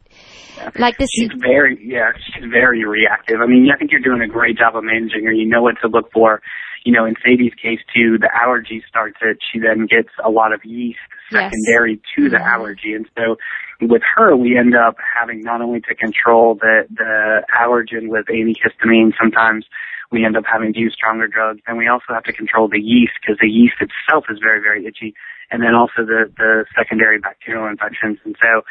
[0.78, 3.40] Like this, she's very yeah, she's very reactive.
[3.42, 5.32] I mean, I think you're doing a great job of managing her.
[5.32, 6.40] You know what to look for.
[6.84, 9.38] You know, in Sadie's case too, the allergy starts it.
[9.52, 10.98] She then gets a lot of yeast
[11.30, 12.02] secondary yes.
[12.16, 12.46] to the mm-hmm.
[12.46, 13.36] allergy, and so
[13.80, 19.12] with her, we end up having not only to control the the allergen with antihistamine
[19.20, 19.66] sometimes
[20.12, 21.60] we end up having to use stronger drugs.
[21.66, 24.86] And we also have to control the yeast because the yeast itself is very, very
[24.86, 25.14] itchy.
[25.50, 28.18] And then also the, the secondary bacterial infections.
[28.24, 28.62] And so,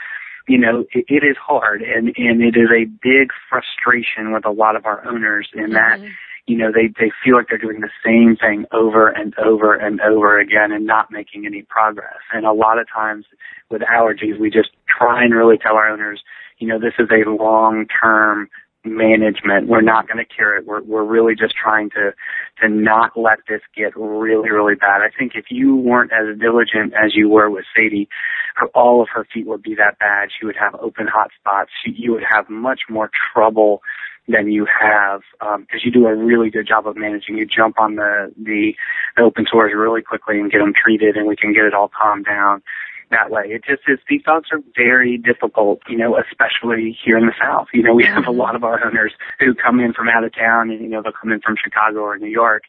[0.47, 4.51] you know, it, it is hard and, and it is a big frustration with a
[4.51, 6.10] lot of our owners in that, mm-hmm.
[6.47, 9.99] you know, they, they feel like they're doing the same thing over and over and
[10.01, 12.21] over again and not making any progress.
[12.34, 13.25] And a lot of times
[13.69, 16.21] with allergies, we just try and really tell our owners,
[16.58, 18.49] you know, this is a long term
[18.83, 19.67] management.
[19.67, 20.65] We're not going to cure it.
[20.65, 22.13] We're we're really just trying to
[22.61, 25.01] to not let this get really really bad.
[25.01, 28.09] I think if you weren't as diligent as you were with Sadie,
[28.55, 30.29] her, all of her feet would be that bad.
[30.37, 31.69] She would have open hot spots.
[31.83, 33.81] She, you would have much more trouble
[34.27, 37.37] than you have because um, you do a really good job of managing.
[37.37, 38.73] You jump on the, the
[39.15, 41.89] the open sores really quickly and get them treated, and we can get it all
[41.89, 42.63] calmed down
[43.12, 43.43] that way.
[43.45, 47.67] It just is, these dogs are very difficult, you know, especially here in the South.
[47.74, 48.39] You know, we have a mm-hmm.
[48.39, 51.12] lot of our owners who come in from out of town and, you know, they'll
[51.13, 52.63] come in from Chicago or New York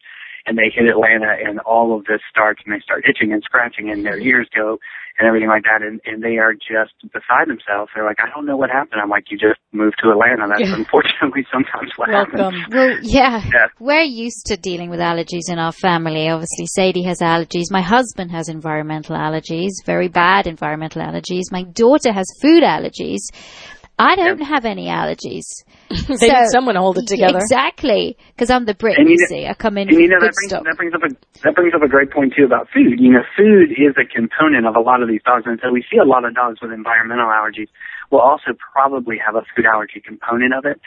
[0.45, 3.89] and they hit Atlanta and all of this starts and they start itching and scratching
[3.89, 4.77] and their ears go
[5.19, 7.91] and everything like that and, and they are just beside themselves.
[7.93, 8.99] They're like, I don't know what happened.
[9.01, 10.47] I'm like, you just moved to Atlanta.
[10.49, 10.75] That's yeah.
[10.75, 12.39] unfortunately sometimes what Welcome.
[12.39, 12.73] happens.
[12.73, 13.67] Well, yeah, yeah.
[13.79, 16.29] We're used to dealing with allergies in our family.
[16.29, 17.71] Obviously, Sadie has allergies.
[17.71, 21.51] My husband has environmental allergies, very bad environmental allergies.
[21.51, 23.21] My daughter has food allergies.
[24.03, 24.47] I don't yep.
[24.47, 25.47] have any allergies.
[25.89, 27.39] they so, need someone to hold it together.
[27.39, 28.99] Exactly, because I'm the Brit.
[28.99, 29.87] You, you see, I come in.
[29.87, 31.09] And you know that brings, that brings up a
[31.43, 32.99] that brings up a great point too about food.
[32.99, 35.85] You know, food is a component of a lot of these dogs, and so we
[35.89, 37.71] see a lot of dogs with environmental allergies
[38.13, 40.79] will also probably have a food allergy component of it.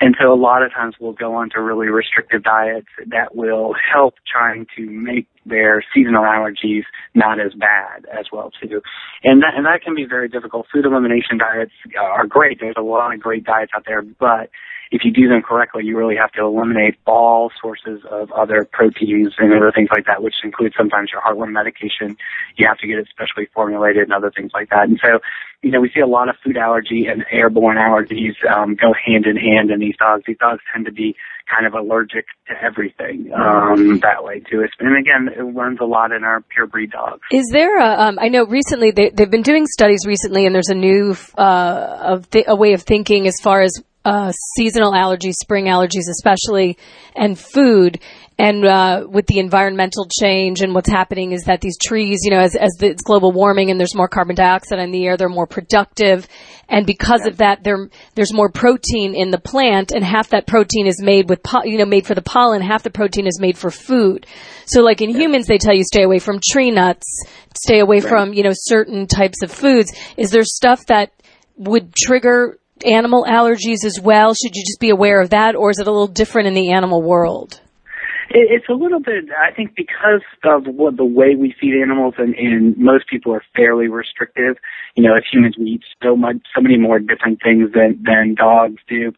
[0.00, 3.74] And so a lot of times we'll go on to really restrictive diets that will
[3.92, 6.82] help trying to make their seasonal allergies
[7.14, 8.82] not as bad as well too.
[9.22, 10.66] And that, and that can be very difficult.
[10.70, 12.58] Food elimination diets are great.
[12.60, 14.50] There's a lot of great diets out there, but
[14.90, 19.34] if you do them correctly, you really have to eliminate all sources of other proteins
[19.38, 22.16] and other things like that, which includes sometimes your heartworm medication.
[22.56, 24.88] You have to get it specially formulated and other things like that.
[24.88, 25.20] And so,
[25.62, 29.26] you know, we see a lot of food allergy and airborne allergies um, go hand
[29.26, 30.24] in hand in these dogs.
[30.26, 31.16] These dogs tend to be
[31.50, 34.64] kind of allergic to everything um, that way too.
[34.80, 37.20] And again, it runs a lot in our pure breed dogs.
[37.30, 38.04] Is there a?
[38.04, 41.98] Um, I know recently they, they've been doing studies recently, and there's a new uh,
[42.00, 43.72] of th- a way of thinking as far as
[44.04, 46.76] uh, seasonal allergies, spring allergies especially,
[47.16, 48.00] and food.
[48.36, 52.40] And uh, with the environmental change and what's happening is that these trees, you know,
[52.40, 55.28] as, as the, it's global warming and there's more carbon dioxide in the air, they're
[55.28, 56.26] more productive.
[56.68, 57.30] And because yeah.
[57.30, 61.28] of that, there, there's more protein in the plant, and half that protein is made
[61.28, 62.62] with, po- you know, made for the pollen.
[62.62, 64.26] Half the protein is made for food.
[64.64, 65.18] So, like in yeah.
[65.18, 67.06] humans, they tell you stay away from tree nuts,
[67.54, 68.08] stay away right.
[68.08, 69.92] from, you know, certain types of foods.
[70.16, 71.12] Is there stuff that
[71.56, 74.34] would trigger animal allergies as well?
[74.34, 76.72] Should you just be aware of that, or is it a little different in the
[76.72, 77.60] animal world?
[78.30, 82.34] It's a little bit, I think, because of what the way we feed animals, and,
[82.34, 84.56] and most people are fairly restrictive.
[84.96, 88.34] You know, as humans, we eat so much, so many more different things than than
[88.34, 89.12] dogs do.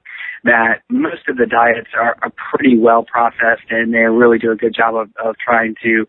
[0.45, 4.57] That most of the diets are, are pretty well processed, and they really do a
[4.57, 6.07] good job of, of trying to,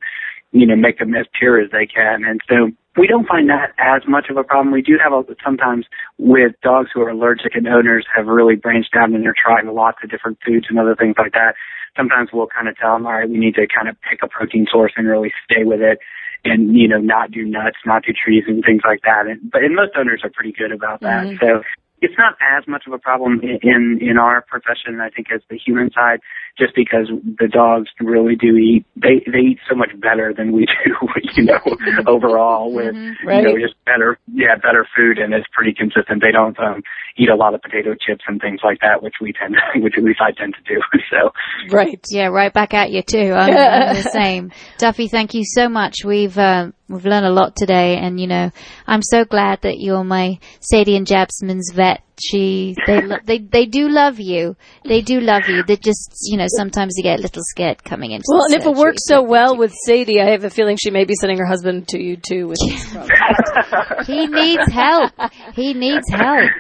[0.51, 2.25] you know, make them as pure as they can.
[2.25, 4.73] And so we don't find that as much of a problem.
[4.73, 5.85] We do have a, sometimes
[6.17, 9.99] with dogs who are allergic and owners have really branched out and they're trying lots
[10.03, 11.53] of different foods and other things like that.
[11.95, 14.27] Sometimes we'll kind of tell them, all right, we need to kind of pick a
[14.27, 15.99] protein source and really stay with it
[16.43, 19.27] and, you know, not do nuts, not do trees and things like that.
[19.27, 21.25] And, but and most owners are pretty good about that.
[21.25, 21.39] Mhm.
[21.39, 21.63] So
[22.01, 25.41] it's not as much of a problem in, in in our profession, I think, as
[25.49, 26.19] the human side,
[26.57, 28.85] just because the dogs really do eat.
[28.95, 30.91] They they eat so much better than we do,
[31.35, 31.59] you know,
[32.07, 33.41] overall with Right.
[33.41, 36.21] you know just better yeah better food and it's pretty consistent.
[36.21, 36.83] They don't um
[37.17, 39.95] eat a lot of potato chips and things like that, which we tend to, which
[39.97, 40.81] at least I tend to do.
[41.09, 41.31] So
[41.71, 42.03] Right.
[42.09, 43.33] Yeah, right back at you too.
[43.33, 44.51] I'm, I'm the same.
[44.77, 46.03] Duffy, thank you so much.
[46.05, 48.51] We've uh, we've learned a lot today, and you know,
[48.85, 52.01] I'm so glad that you're my Sadie and Jasmine's vet.
[52.19, 54.55] She they lo- they they do love you.
[54.85, 55.63] They do love you.
[55.63, 58.25] They just you know sometimes you get a little scared coming into.
[58.29, 61.05] Well, and if it works so well with Sadie, I have a feeling she may
[61.05, 62.47] be sending her husband to you too.
[62.47, 62.59] With
[64.07, 65.11] he needs help.
[65.53, 66.51] He needs help.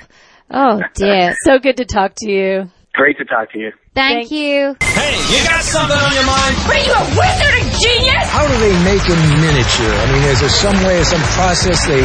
[0.49, 1.35] Oh dear.
[1.43, 2.69] so good to talk to you.
[2.97, 3.71] Great to talk to you.
[3.93, 4.73] Thank you.
[4.81, 6.53] Hey, you got something on your mind?
[6.65, 8.25] What are you, a wizard, a genius?
[8.33, 9.93] How do they make a miniature?
[9.93, 12.01] I mean, is there some way, some process they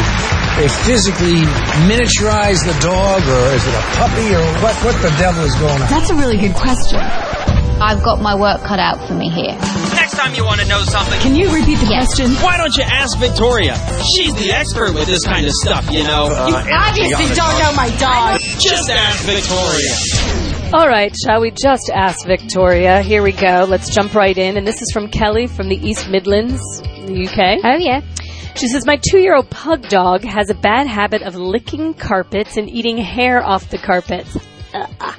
[0.60, 1.40] they physically
[1.88, 4.76] miniaturize the dog, or is it a puppy, or what?
[4.84, 5.88] What the devil is going on?
[5.88, 7.00] That's a really good question.
[7.80, 9.56] I've got my work cut out for me here.
[9.96, 12.14] Next time you want to know something, Can you repeat the Yes.
[12.14, 12.30] question?
[12.44, 13.74] why don't you ask Victoria?
[14.14, 16.28] She's the expert with this kind of stuff, you know.
[16.30, 18.38] Uh, you obviously don't know my dog.
[18.60, 20.51] Just ask Victoria.
[20.72, 23.02] All right, shall we just ask Victoria?
[23.02, 23.66] Here we go.
[23.68, 24.56] Let's jump right in.
[24.56, 27.62] And this is from Kelly from the East Midlands, the UK.
[27.62, 28.00] Oh yeah.
[28.56, 32.56] She says, My two year old pug dog has a bad habit of licking carpets
[32.56, 34.34] and eating hair off the carpets.
[34.72, 35.12] Uh,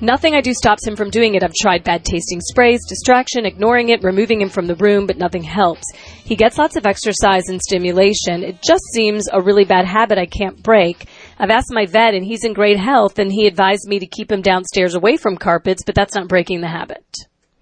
[0.00, 1.42] Nothing I do stops him from doing it.
[1.42, 5.42] I've tried bad tasting sprays, distraction, ignoring it, removing him from the room, but nothing
[5.42, 5.84] helps.
[5.94, 8.42] He gets lots of exercise and stimulation.
[8.42, 11.06] It just seems a really bad habit I can't break.
[11.38, 14.30] I've asked my vet and he's in great health and he advised me to keep
[14.30, 17.04] him downstairs away from carpets, but that's not breaking the habit.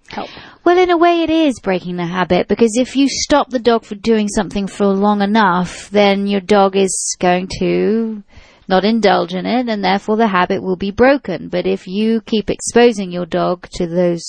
[0.09, 0.29] Help.
[0.63, 3.83] Well, in a way, it is breaking the habit because if you stop the dog
[3.83, 8.23] for doing something for long enough, then your dog is going to
[8.67, 11.49] not indulge in it and therefore the habit will be broken.
[11.49, 14.23] But if you keep exposing your dog to those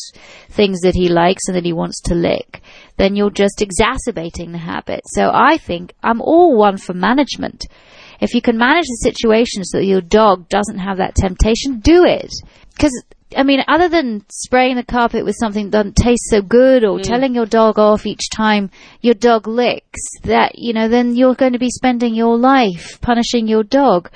[0.48, 2.62] things that he likes and that he wants to lick,
[2.96, 5.02] then you're just exacerbating the habit.
[5.06, 7.64] So I think I'm all one for management.
[8.24, 12.04] If you can manage the situation so that your dog doesn't have that temptation, do
[12.04, 12.32] it.
[12.74, 12.92] Because
[13.36, 16.98] I mean, other than spraying the carpet with something that doesn't taste so good or
[16.98, 17.02] mm.
[17.02, 21.52] telling your dog off each time your dog licks, that, you know, then you're going
[21.52, 24.10] to be spending your life punishing your dog.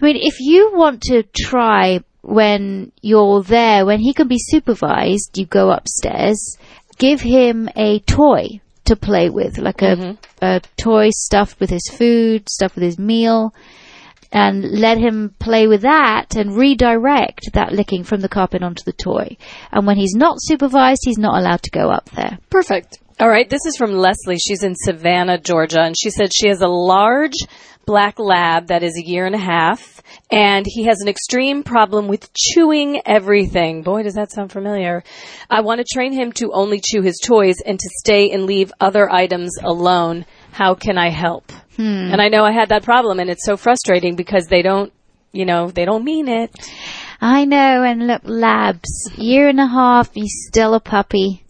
[0.00, 5.36] I mean, if you want to try when you're there, when he can be supervised,
[5.36, 6.56] you go upstairs,
[6.98, 8.60] give him a toy
[8.90, 10.44] to play with, like a, mm-hmm.
[10.44, 13.54] a toy stuffed with his food, stuffed with his meal
[14.32, 18.92] and let him play with that and redirect that licking from the carpet onto the
[18.92, 19.36] toy.
[19.72, 22.38] And when he's not supervised, he's not allowed to go up there.
[22.48, 22.98] Perfect.
[23.18, 24.38] All right, this is from Leslie.
[24.38, 27.36] She's in Savannah, Georgia, and she said she has a large
[27.86, 32.08] black lab that is a year and a half, and he has an extreme problem
[32.08, 33.82] with chewing everything.
[33.82, 35.02] Boy, does that sound familiar.
[35.48, 38.72] I want to train him to only chew his toys and to stay and leave
[38.80, 40.24] other items alone.
[40.52, 41.50] How can I help?
[41.76, 42.12] Hmm.
[42.12, 44.92] And I know I had that problem, and it's so frustrating because they don't,
[45.32, 46.50] you know, they don't mean it.
[47.20, 51.44] I know, and look, labs, year and a half, he's still a puppy.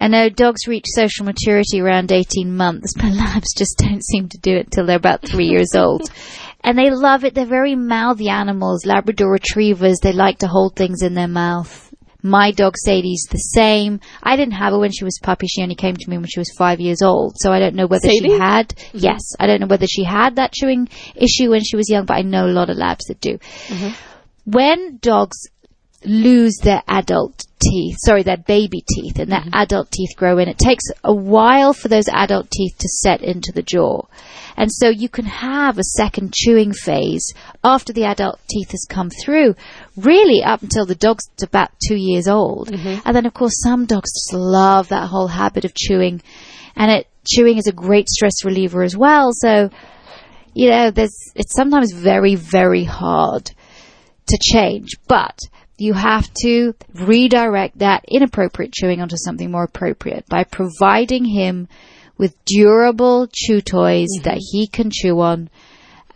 [0.00, 4.38] I know dogs reach social maturity around 18 months, but labs just don't seem to
[4.38, 6.10] do it till they're about three years old.
[6.66, 7.34] And they love it.
[7.34, 8.86] They're very mouthy animals.
[8.86, 11.84] Labrador retrievers, they like to hold things in their mouth.
[12.22, 14.00] My dog Sadie's the same.
[14.22, 15.46] I didn't have her when she was puppy.
[15.46, 17.34] She only came to me when she was five years old.
[17.36, 18.30] So I don't know whether Sadie?
[18.30, 18.98] she had, mm-hmm.
[18.98, 22.16] yes, I don't know whether she had that chewing issue when she was young, but
[22.16, 23.36] I know a lot of labs that do.
[23.36, 23.90] Mm-hmm.
[24.46, 25.36] When dogs
[26.04, 29.54] lose their adult teeth, sorry, their baby teeth, and their mm-hmm.
[29.54, 30.48] adult teeth grow in.
[30.48, 34.02] It takes a while for those adult teeth to set into the jaw.
[34.56, 39.10] And so you can have a second chewing phase after the adult teeth has come
[39.10, 39.54] through,
[39.96, 42.70] really up until the dog's about two years old.
[42.70, 43.00] Mm-hmm.
[43.04, 46.22] And then, of course, some dogs just love that whole habit of chewing.
[46.76, 49.30] And it, chewing is a great stress reliever as well.
[49.32, 49.70] So,
[50.54, 53.50] you know, there's, it's sometimes very, very hard
[54.26, 54.96] to change.
[55.08, 55.38] But
[55.76, 61.68] you have to redirect that inappropriate chewing onto something more appropriate by providing him
[62.16, 65.50] with durable chew toys that he can chew on.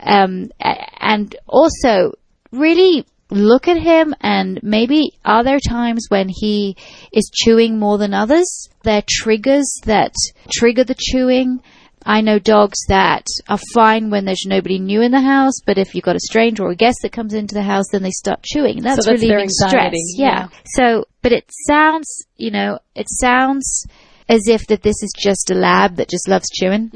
[0.01, 2.13] Um, and also
[2.53, 6.77] really look at him and maybe are there times when he
[7.13, 8.69] is chewing more than others?
[8.85, 10.15] There are triggers that
[10.53, 11.61] trigger the chewing.
[12.05, 15.95] I know dogs that are fine when there's nobody new in the house, but if
[15.95, 18.43] you've got a stranger or a guest that comes into the house, then they start
[18.43, 18.81] chewing.
[18.83, 19.95] That's, that's their relieving stress.
[20.17, 20.27] Yeah.
[20.27, 20.49] yeah.
[20.65, 23.87] So, but it sounds, you know, it sounds
[24.29, 26.91] as if that this is just a lab that just loves chewing.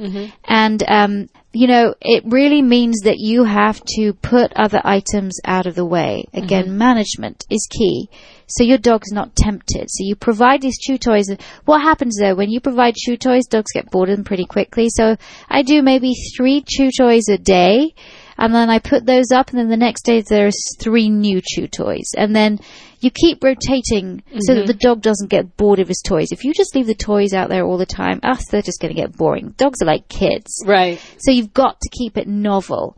[0.44, 5.66] And, um, you know, it really means that you have to put other items out
[5.66, 6.24] of the way.
[6.32, 8.08] Again, management is key.
[8.56, 9.88] So your dog's not tempted.
[9.88, 11.26] So you provide these chew toys.
[11.64, 14.88] What happens though, when you provide chew toys, dogs get bored of them pretty quickly.
[14.88, 15.16] So
[15.48, 17.94] I do maybe three chew toys a day.
[18.38, 21.68] And then I put those up, and then the next day there's three new chew
[21.68, 22.12] toys.
[22.16, 22.58] And then
[23.00, 24.66] you keep rotating so that mm-hmm.
[24.66, 26.32] the dog doesn't get bored of his toys.
[26.32, 28.94] If you just leave the toys out there all the time, us, they're just going
[28.94, 29.54] to get boring.
[29.58, 30.64] Dogs are like kids.
[30.66, 30.98] Right.
[31.18, 32.96] So you've got to keep it novel.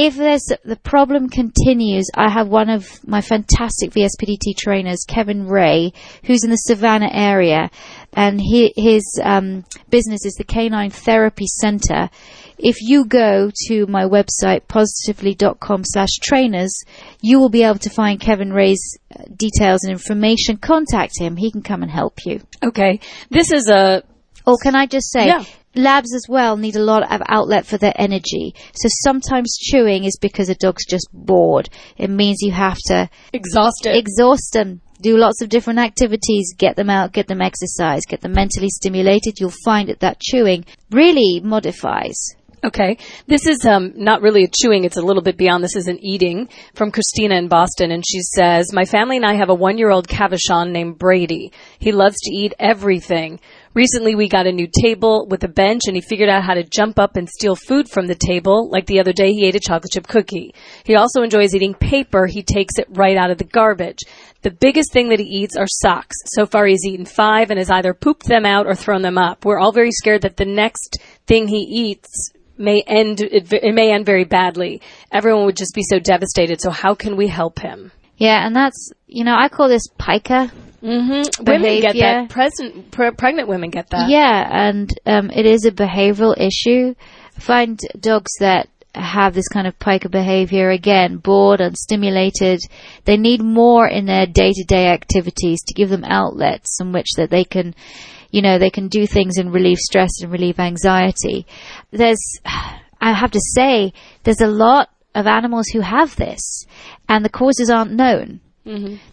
[0.00, 5.92] If there's the problem continues, I have one of my fantastic VSPDT trainers, Kevin Ray,
[6.22, 7.68] who's in the Savannah area,
[8.12, 12.10] and he, his um, business is the Canine Therapy Center.
[12.58, 16.80] If you go to my website positively.com slash trainers,
[17.20, 20.58] you will be able to find Kevin Ray's uh, details and information.
[20.58, 22.40] Contact him; he can come and help you.
[22.62, 23.00] Okay.
[23.30, 24.04] This is a
[24.46, 25.44] Or can I just say, Yeah.
[25.78, 28.54] Labs as well need a lot of outlet for their energy.
[28.74, 31.68] So sometimes chewing is because a dog's just bored.
[31.96, 33.96] It means you have to exhausted.
[33.96, 38.32] exhaust them, do lots of different activities, get them out, get them exercise, get them
[38.32, 39.38] mentally stimulated.
[39.38, 42.34] You'll find that that chewing really modifies.
[42.64, 42.98] Okay.
[43.28, 45.62] This is um, not really a chewing, it's a little bit beyond.
[45.62, 47.92] This is an eating from Christina in Boston.
[47.92, 51.52] And she says, My family and I have a one year old Cavachon named Brady.
[51.78, 53.38] He loves to eat everything.
[53.78, 56.64] Recently, we got a new table with a bench, and he figured out how to
[56.64, 58.68] jump up and steal food from the table.
[58.68, 60.52] Like the other day, he ate a chocolate chip cookie.
[60.82, 62.26] He also enjoys eating paper.
[62.26, 64.00] He takes it right out of the garbage.
[64.42, 66.16] The biggest thing that he eats are socks.
[66.24, 69.44] So far, he's eaten five and has either pooped them out or thrown them up.
[69.44, 74.04] We're all very scared that the next thing he eats may end it, may end
[74.04, 74.82] very badly.
[75.12, 76.60] Everyone would just be so devastated.
[76.60, 77.92] So how can we help him?
[78.16, 80.50] Yeah, and that's, you know, I call this pica.
[80.82, 81.44] Mm-hmm.
[81.44, 82.28] Women get that.
[82.30, 84.08] Present pre- pregnant women get that.
[84.08, 86.94] Yeah, and um, it is a behavioral issue.
[87.36, 92.60] I find dogs that have this kind of pica behavior, again, bored, unstimulated,
[93.04, 97.44] they need more in their day-to-day activities to give them outlets in which that they
[97.44, 97.74] can,
[98.30, 101.46] you know, they can do things and relieve stress and relieve anxiety.
[101.90, 102.40] There's,
[103.00, 103.92] I have to say,
[104.24, 106.66] there's a lot of animals who have this,
[107.08, 108.40] and the causes aren't known.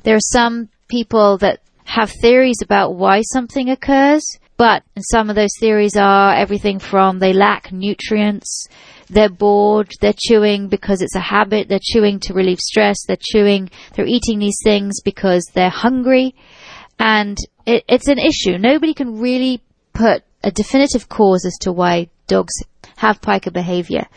[0.03, 4.23] There are some people that have theories about why something occurs,
[4.57, 8.67] but some of those theories are everything from they lack nutrients,
[9.09, 13.69] they're bored, they're chewing because it's a habit, they're chewing to relieve stress, they're chewing,
[13.93, 16.35] they're eating these things because they're hungry,
[16.97, 18.57] and it, it's an issue.
[18.57, 19.61] Nobody can really
[19.93, 22.53] put a definitive cause as to why dogs
[22.97, 24.07] have pica behavior.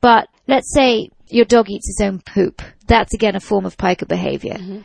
[0.00, 2.62] But let's say your dog eats his own poop.
[2.86, 4.54] That's again a form of pica behavior.
[4.54, 4.80] Mm-hmm.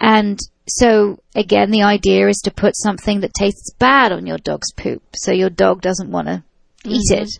[0.00, 4.72] And so again, the idea is to put something that tastes bad on your dog's
[4.72, 5.02] poop.
[5.14, 6.42] So your dog doesn't want to
[6.84, 7.22] eat mm-hmm.
[7.22, 7.30] it.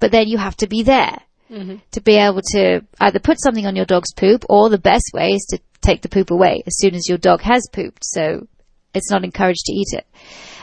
[0.00, 1.18] But then you have to be there
[1.50, 1.76] mm-hmm.
[1.92, 5.30] to be able to either put something on your dog's poop or the best way
[5.30, 8.04] is to take the poop away as soon as your dog has pooped.
[8.04, 8.46] So
[8.92, 10.06] it's not encouraged to eat it.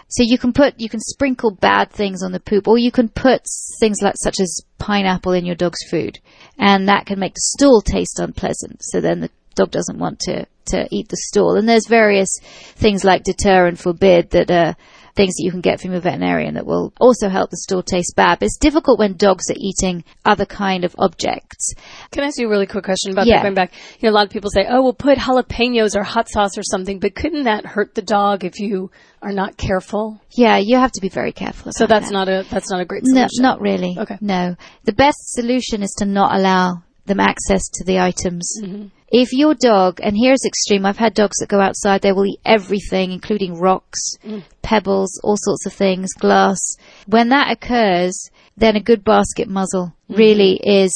[0.07, 3.07] So you can put, you can sprinkle bad things on the poop, or you can
[3.07, 3.43] put
[3.79, 6.19] things like such as pineapple in your dog's food,
[6.57, 8.81] and that can make the stool taste unpleasant.
[8.81, 11.55] So then the dog doesn't want to to eat the stool.
[11.55, 12.39] And there's various
[12.75, 14.75] things like deter and forbid that are
[15.13, 18.15] things that you can get from your veterinarian that will also help the stool taste
[18.15, 18.39] bad.
[18.39, 21.73] But it's difficult when dogs are eating other kind of objects.
[22.11, 23.37] Can I ask you a really quick question about Yeah.
[23.37, 23.43] that?
[23.43, 26.29] Going back, you know, a lot of people say, "Oh, we'll put jalapenos or hot
[26.29, 28.89] sauce or something," but couldn't that hurt the dog if you
[29.21, 30.21] are not careful?
[30.31, 31.73] Yeah, you have to be very careful.
[31.73, 32.13] So that's that.
[32.13, 33.27] not a that's not a great solution.
[33.41, 33.97] No, not really.
[33.99, 34.17] Okay.
[34.21, 34.55] No.
[34.85, 38.49] The best solution is to not allow them access to the items.
[38.63, 38.85] Mm-hmm.
[39.11, 42.39] If your dog, and here's extreme, I've had dogs that go outside, they will eat
[42.45, 44.43] everything, including rocks, Mm.
[44.61, 46.59] pebbles, all sorts of things, glass.
[47.07, 50.15] When that occurs, then a good basket muzzle Mm-hmm.
[50.19, 50.93] really is,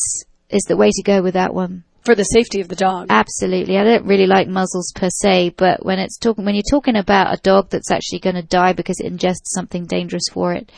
[0.49, 1.83] is the way to go with that one.
[2.05, 3.07] for the safety of the dog.
[3.09, 3.79] Absolutely.
[3.79, 7.33] I don't really like muzzles per se, but when it's talking, when you're talking about
[7.33, 10.71] a dog that's actually going to die because it ingests something dangerous for it,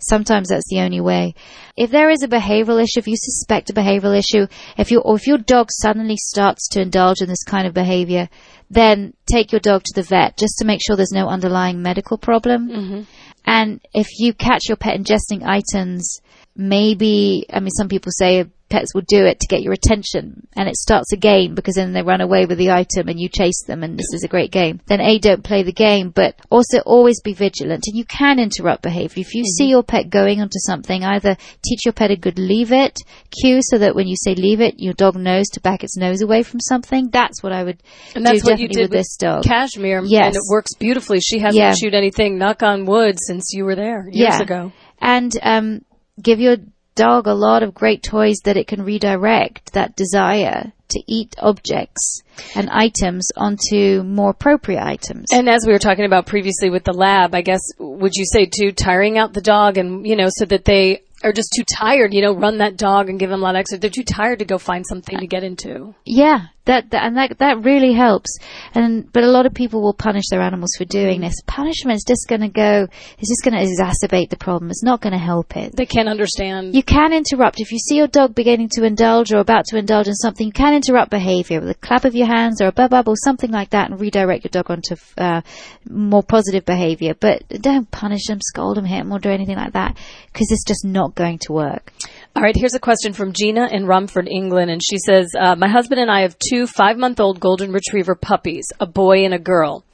[0.00, 1.34] sometimes that's the only way.
[1.76, 4.46] If there is a behavioral issue, if you suspect a behavioral issue,
[4.76, 8.28] if you or if your dog suddenly starts to indulge in this kind of behavior,
[8.70, 12.18] then take your dog to the vet just to make sure there's no underlying medical
[12.18, 12.68] problem.
[12.68, 13.02] Mm-hmm.
[13.46, 16.20] And if you catch your pet ingesting items,
[16.56, 20.68] maybe, I mean, some people say pets will do it to get your attention and
[20.68, 23.62] it starts a game because then they run away with the item and you chase
[23.66, 24.80] them and this is a great game.
[24.86, 28.82] Then A, don't play the game, but also always be vigilant and you can interrupt
[28.82, 29.20] behavior.
[29.20, 32.72] If you see your pet going onto something, either teach your pet a good leave
[32.72, 32.96] it
[33.30, 36.22] cue so that when you say leave it, your dog knows to back its nose
[36.22, 37.10] away from something.
[37.10, 37.82] That's what I would
[38.14, 39.42] And that's do what you did with this dog.
[39.44, 40.26] Cashmere, Yes.
[40.28, 41.20] and it works beautifully.
[41.20, 41.74] She hasn't Yeah.
[41.74, 44.42] chewed anything, knock on wood, since you were there years Yeah.
[44.42, 44.72] ago.
[45.00, 45.80] and um,
[46.22, 46.56] give your
[47.00, 52.22] dog a lot of great toys that it can redirect that desire to eat objects
[52.54, 55.26] and items onto more appropriate items.
[55.32, 58.46] And as we were talking about previously with the lab, I guess would you say
[58.46, 62.14] too tiring out the dog and you know so that they are just too tired,
[62.14, 63.80] you know, run that dog and give them a lot of exercise.
[63.80, 65.94] They're too tired to go find something to get into.
[66.04, 68.38] yeah, that, that and that that really helps.
[68.74, 71.34] And but a lot of people will punish their animals for doing this.
[71.46, 72.86] Punishment is just going to go.
[73.18, 74.70] It's just going to exacerbate the problem.
[74.70, 75.74] It's not going to help it.
[75.74, 76.74] They can't understand.
[76.74, 77.60] You can interrupt.
[77.60, 80.52] If you see your dog beginning to indulge or about to indulge in something, you
[80.52, 83.50] can interrupt behavior with a clap of your hands or a bub bub or something
[83.50, 85.40] like that and redirect your dog onto uh,
[85.88, 87.14] more positive behavior.
[87.18, 89.96] But don't punish them, scold them, hit them, or do anything like that
[90.32, 91.92] because it's just not going to work.
[92.36, 95.68] All right, here's a question from Gina in Romford, England, and she says, uh, "My
[95.68, 99.84] husband and I have two five-month-old golden retriever puppies, a boy and a girl.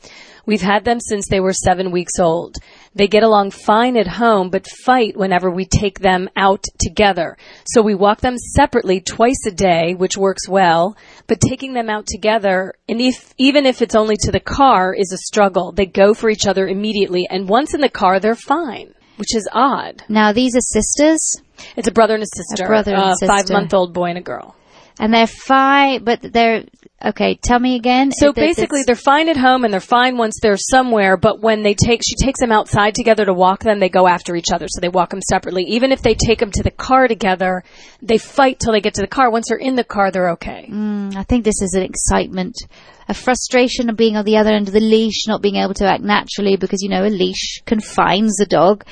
[0.44, 2.56] We've had them since they were seven weeks old.
[2.94, 7.38] They get along fine at home, but fight whenever we take them out together.
[7.64, 10.94] So we walk them separately twice a day, which works well.
[11.26, 15.10] But taking them out together, and if even if it's only to the car, is
[15.10, 15.72] a struggle.
[15.72, 19.48] They go for each other immediately, and once in the car, they're fine." Which is
[19.52, 20.02] odd.
[20.08, 21.40] Now these are sisters.
[21.76, 22.64] It's a brother and a sister.
[22.64, 23.26] A brother and uh, sister.
[23.26, 24.54] Five month old boy and a girl.
[24.98, 26.64] And they're fine, but they're
[27.04, 27.34] okay.
[27.42, 28.12] Tell me again.
[28.12, 31.18] So It- basically, they're fine at home and they're fine once they're somewhere.
[31.18, 33.78] But when they take, she takes them outside together to walk them.
[33.78, 35.64] They go after each other, so they walk them separately.
[35.64, 37.62] Even if they take them to the car together,
[38.00, 39.30] they fight till they get to the car.
[39.30, 40.66] Once they're in the car, they're okay.
[40.72, 42.56] I think this is an excitement,
[43.08, 45.86] a frustration of being on the other end of the leash, not being able to
[45.86, 48.84] act naturally because, you know, a leash confines the dog.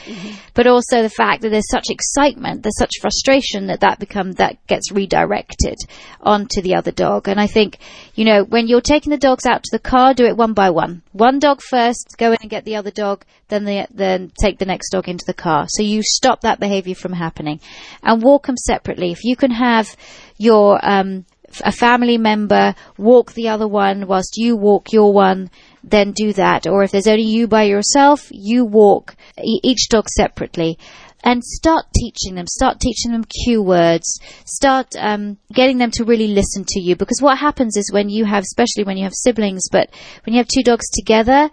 [0.55, 4.65] But also the fact that there's such excitement, there's such frustration that that become, that
[4.67, 5.77] gets redirected
[6.21, 7.27] onto the other dog.
[7.29, 7.79] And I think,
[8.15, 10.71] you know, when you're taking the dogs out to the car, do it one by
[10.71, 11.03] one.
[11.13, 14.65] One dog first, go in and get the other dog, then the, then take the
[14.65, 15.67] next dog into the car.
[15.69, 17.61] So you stop that behavior from happening
[18.03, 19.11] and walk them separately.
[19.11, 19.97] If you can have
[20.39, 21.25] your, um,
[21.65, 25.51] a family member walk the other one whilst you walk your one,
[25.83, 26.67] then do that.
[26.67, 30.79] Or if there's only you by yourself, you walk each dog separately.
[31.27, 36.27] And start teaching them, start teaching them cue words, start um, getting them to really
[36.27, 36.97] listen to you.
[36.97, 39.89] Because what happens is when you have, especially when you have siblings, but
[40.27, 41.49] when you have two dogs together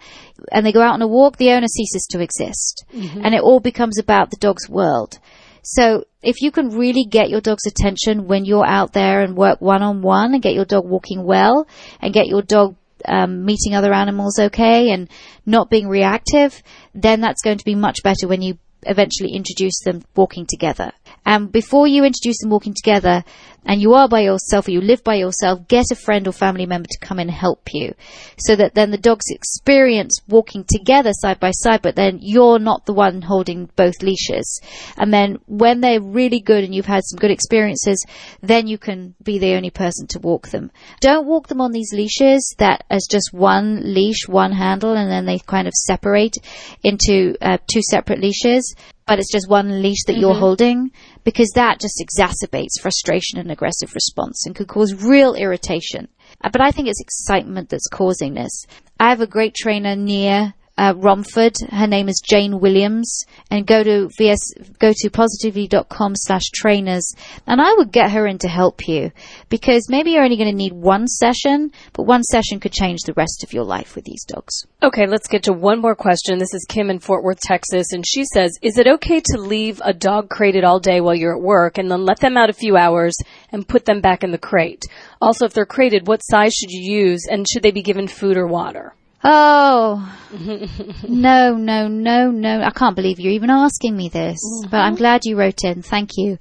[0.50, 2.84] and they go out on a walk, the owner ceases to exist.
[3.24, 5.18] And it all becomes about the dog's world.
[5.62, 9.60] So if you can really get your dog's attention when you're out there and work
[9.60, 11.66] one on one and get your dog walking well
[12.00, 15.08] and get your dog um, meeting other animals okay and
[15.46, 16.62] not being reactive,
[16.94, 20.92] then that's going to be much better when you eventually introduce them walking together.
[21.24, 23.24] And before you introduce them walking together,
[23.64, 26.66] and you are by yourself or you live by yourself, get a friend or family
[26.66, 27.94] member to come and help you.
[28.38, 32.86] So that then the dogs experience walking together side by side, but then you're not
[32.86, 34.60] the one holding both leashes.
[34.98, 38.04] And then when they're really good and you've had some good experiences,
[38.40, 40.72] then you can be the only person to walk them.
[41.00, 45.24] Don't walk them on these leashes that as just one leash, one handle, and then
[45.24, 46.36] they kind of separate
[46.82, 48.74] into uh, two separate leashes
[49.12, 50.90] but it's just one leash that you're holding
[51.22, 56.08] because that just exacerbates frustration and aggressive response and could cause real irritation.
[56.42, 58.64] Uh, But I think it's excitement that's causing this.
[58.98, 61.54] I have a great trainer near uh, Romford.
[61.70, 67.14] Her name is Jane Williams, and go to vs go to positively.com slash trainers,
[67.46, 69.12] and I would get her in to help you
[69.48, 73.12] because maybe you're only going to need one session, but one session could change the
[73.14, 74.66] rest of your life with these dogs.
[74.82, 76.38] Okay, let's get to one more question.
[76.38, 79.80] This is Kim in Fort Worth, Texas, and she says, "Is it okay to leave
[79.84, 82.54] a dog crated all day while you're at work and then let them out a
[82.54, 83.14] few hours
[83.50, 84.84] and put them back in the crate?
[85.20, 88.36] Also, if they're crated, what size should you use and should they be given food
[88.36, 88.94] or water?"
[89.24, 90.18] Oh,
[91.08, 92.60] no, no, no, no.
[92.62, 94.38] I can't believe you're even asking me this,
[94.70, 95.82] but I'm glad you wrote in.
[95.82, 96.38] Thank you.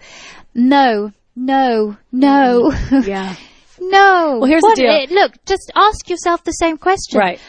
[0.56, 3.36] No, no, no, Yeah.
[3.80, 4.38] no.
[4.42, 4.90] Well, here's the deal.
[4.92, 7.20] eh, look, just ask yourself the same question.
[7.20, 7.40] Right.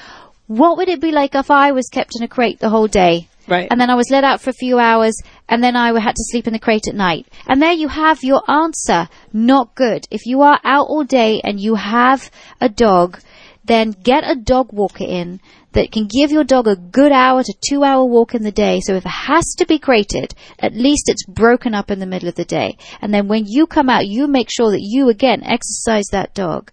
[0.48, 3.28] What would it be like if I was kept in a crate the whole day?
[3.48, 3.66] Right.
[3.70, 5.16] And then I was let out for a few hours,
[5.48, 7.26] and then I had to sleep in the crate at night.
[7.48, 9.08] And there you have your answer.
[9.32, 10.06] Not good.
[10.10, 12.30] If you are out all day and you have
[12.60, 13.18] a dog,
[13.64, 15.40] then get a dog walker in
[15.72, 18.80] that can give your dog a good hour to two hour walk in the day.
[18.80, 22.28] So if it has to be crated, at least it's broken up in the middle
[22.28, 22.76] of the day.
[23.00, 26.70] And then when you come out, you make sure that you again exercise that dog.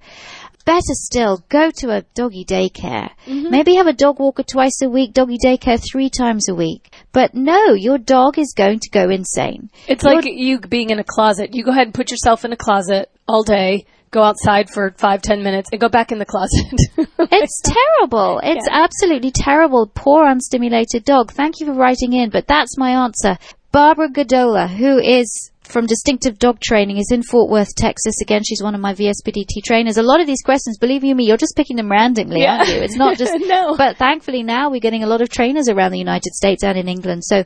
[0.65, 3.09] Better still, go to a doggy daycare.
[3.25, 3.49] Mm-hmm.
[3.49, 6.93] Maybe have a dog walker twice a week, doggy daycare three times a week.
[7.11, 9.71] But no, your dog is going to go insane.
[9.87, 11.55] It's Your- like you being in a closet.
[11.55, 15.21] You go ahead and put yourself in a closet all day, go outside for five,
[15.21, 16.65] ten minutes, and go back in the closet.
[17.31, 18.39] It's terrible.
[18.43, 19.89] It's absolutely terrible.
[19.93, 21.31] Poor unstimulated dog.
[21.31, 23.37] Thank you for writing in, but that's my answer.
[23.71, 28.15] Barbara Godola, who is from Distinctive Dog Training, is in Fort Worth, Texas.
[28.21, 29.97] Again, she's one of my VSPDT trainers.
[29.97, 32.57] A lot of these questions, believe you me, you're just picking them randomly, Yeah.
[32.57, 32.75] aren't you?
[32.81, 33.33] It's not just.
[33.49, 33.75] No.
[33.77, 36.87] But thankfully now we're getting a lot of trainers around the United States and in
[36.87, 37.23] England.
[37.23, 37.43] So,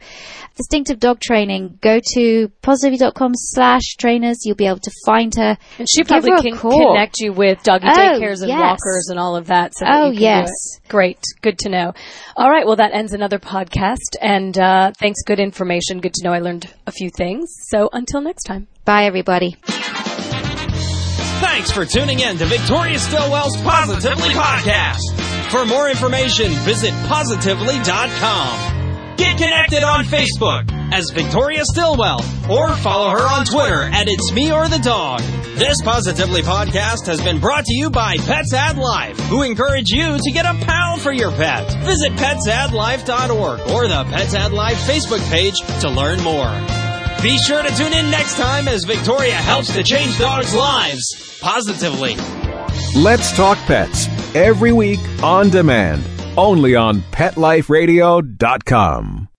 [0.55, 4.39] Distinctive Dog Training, go to positively.com slash trainers.
[4.45, 5.57] You'll be able to find her.
[5.79, 8.59] and she probably her can connect you with doggy Oh, daycares and yes.
[8.59, 9.73] walkers and all of that.
[9.75, 10.49] So that Oh, you can do yes.
[10.89, 11.19] Great.
[11.41, 11.93] Good to know.
[12.35, 12.65] All right.
[12.65, 14.15] Well, that ends another podcast.
[14.21, 15.21] And uh, thanks.
[15.25, 15.99] Good information.
[16.01, 17.49] Good to know I learned a few things.
[17.69, 18.67] So until next time.
[18.85, 19.57] Bye, everybody.
[21.43, 25.01] Thanks for tuning in to Victoria Stilwell's Positively Podcast.
[25.51, 29.15] For more information, visit positively.com.
[29.17, 34.51] Get connected on Facebook as Victoria Stillwell or follow her on Twitter at It's Me
[34.51, 35.19] or the Dog.
[35.55, 40.17] This Positively Podcast has been brought to you by Pets Add Life, who encourage you
[40.17, 41.71] to get a pal for your pet.
[41.83, 46.82] Visit petsaddlife.org or the Pets Add Life Facebook page to learn more.
[47.23, 52.17] Be sure to tune in next time as Victoria helps to change dogs' lives positively.
[52.97, 56.03] Let's Talk Pets every week on demand,
[56.37, 59.29] only on PetLifeRadio.com.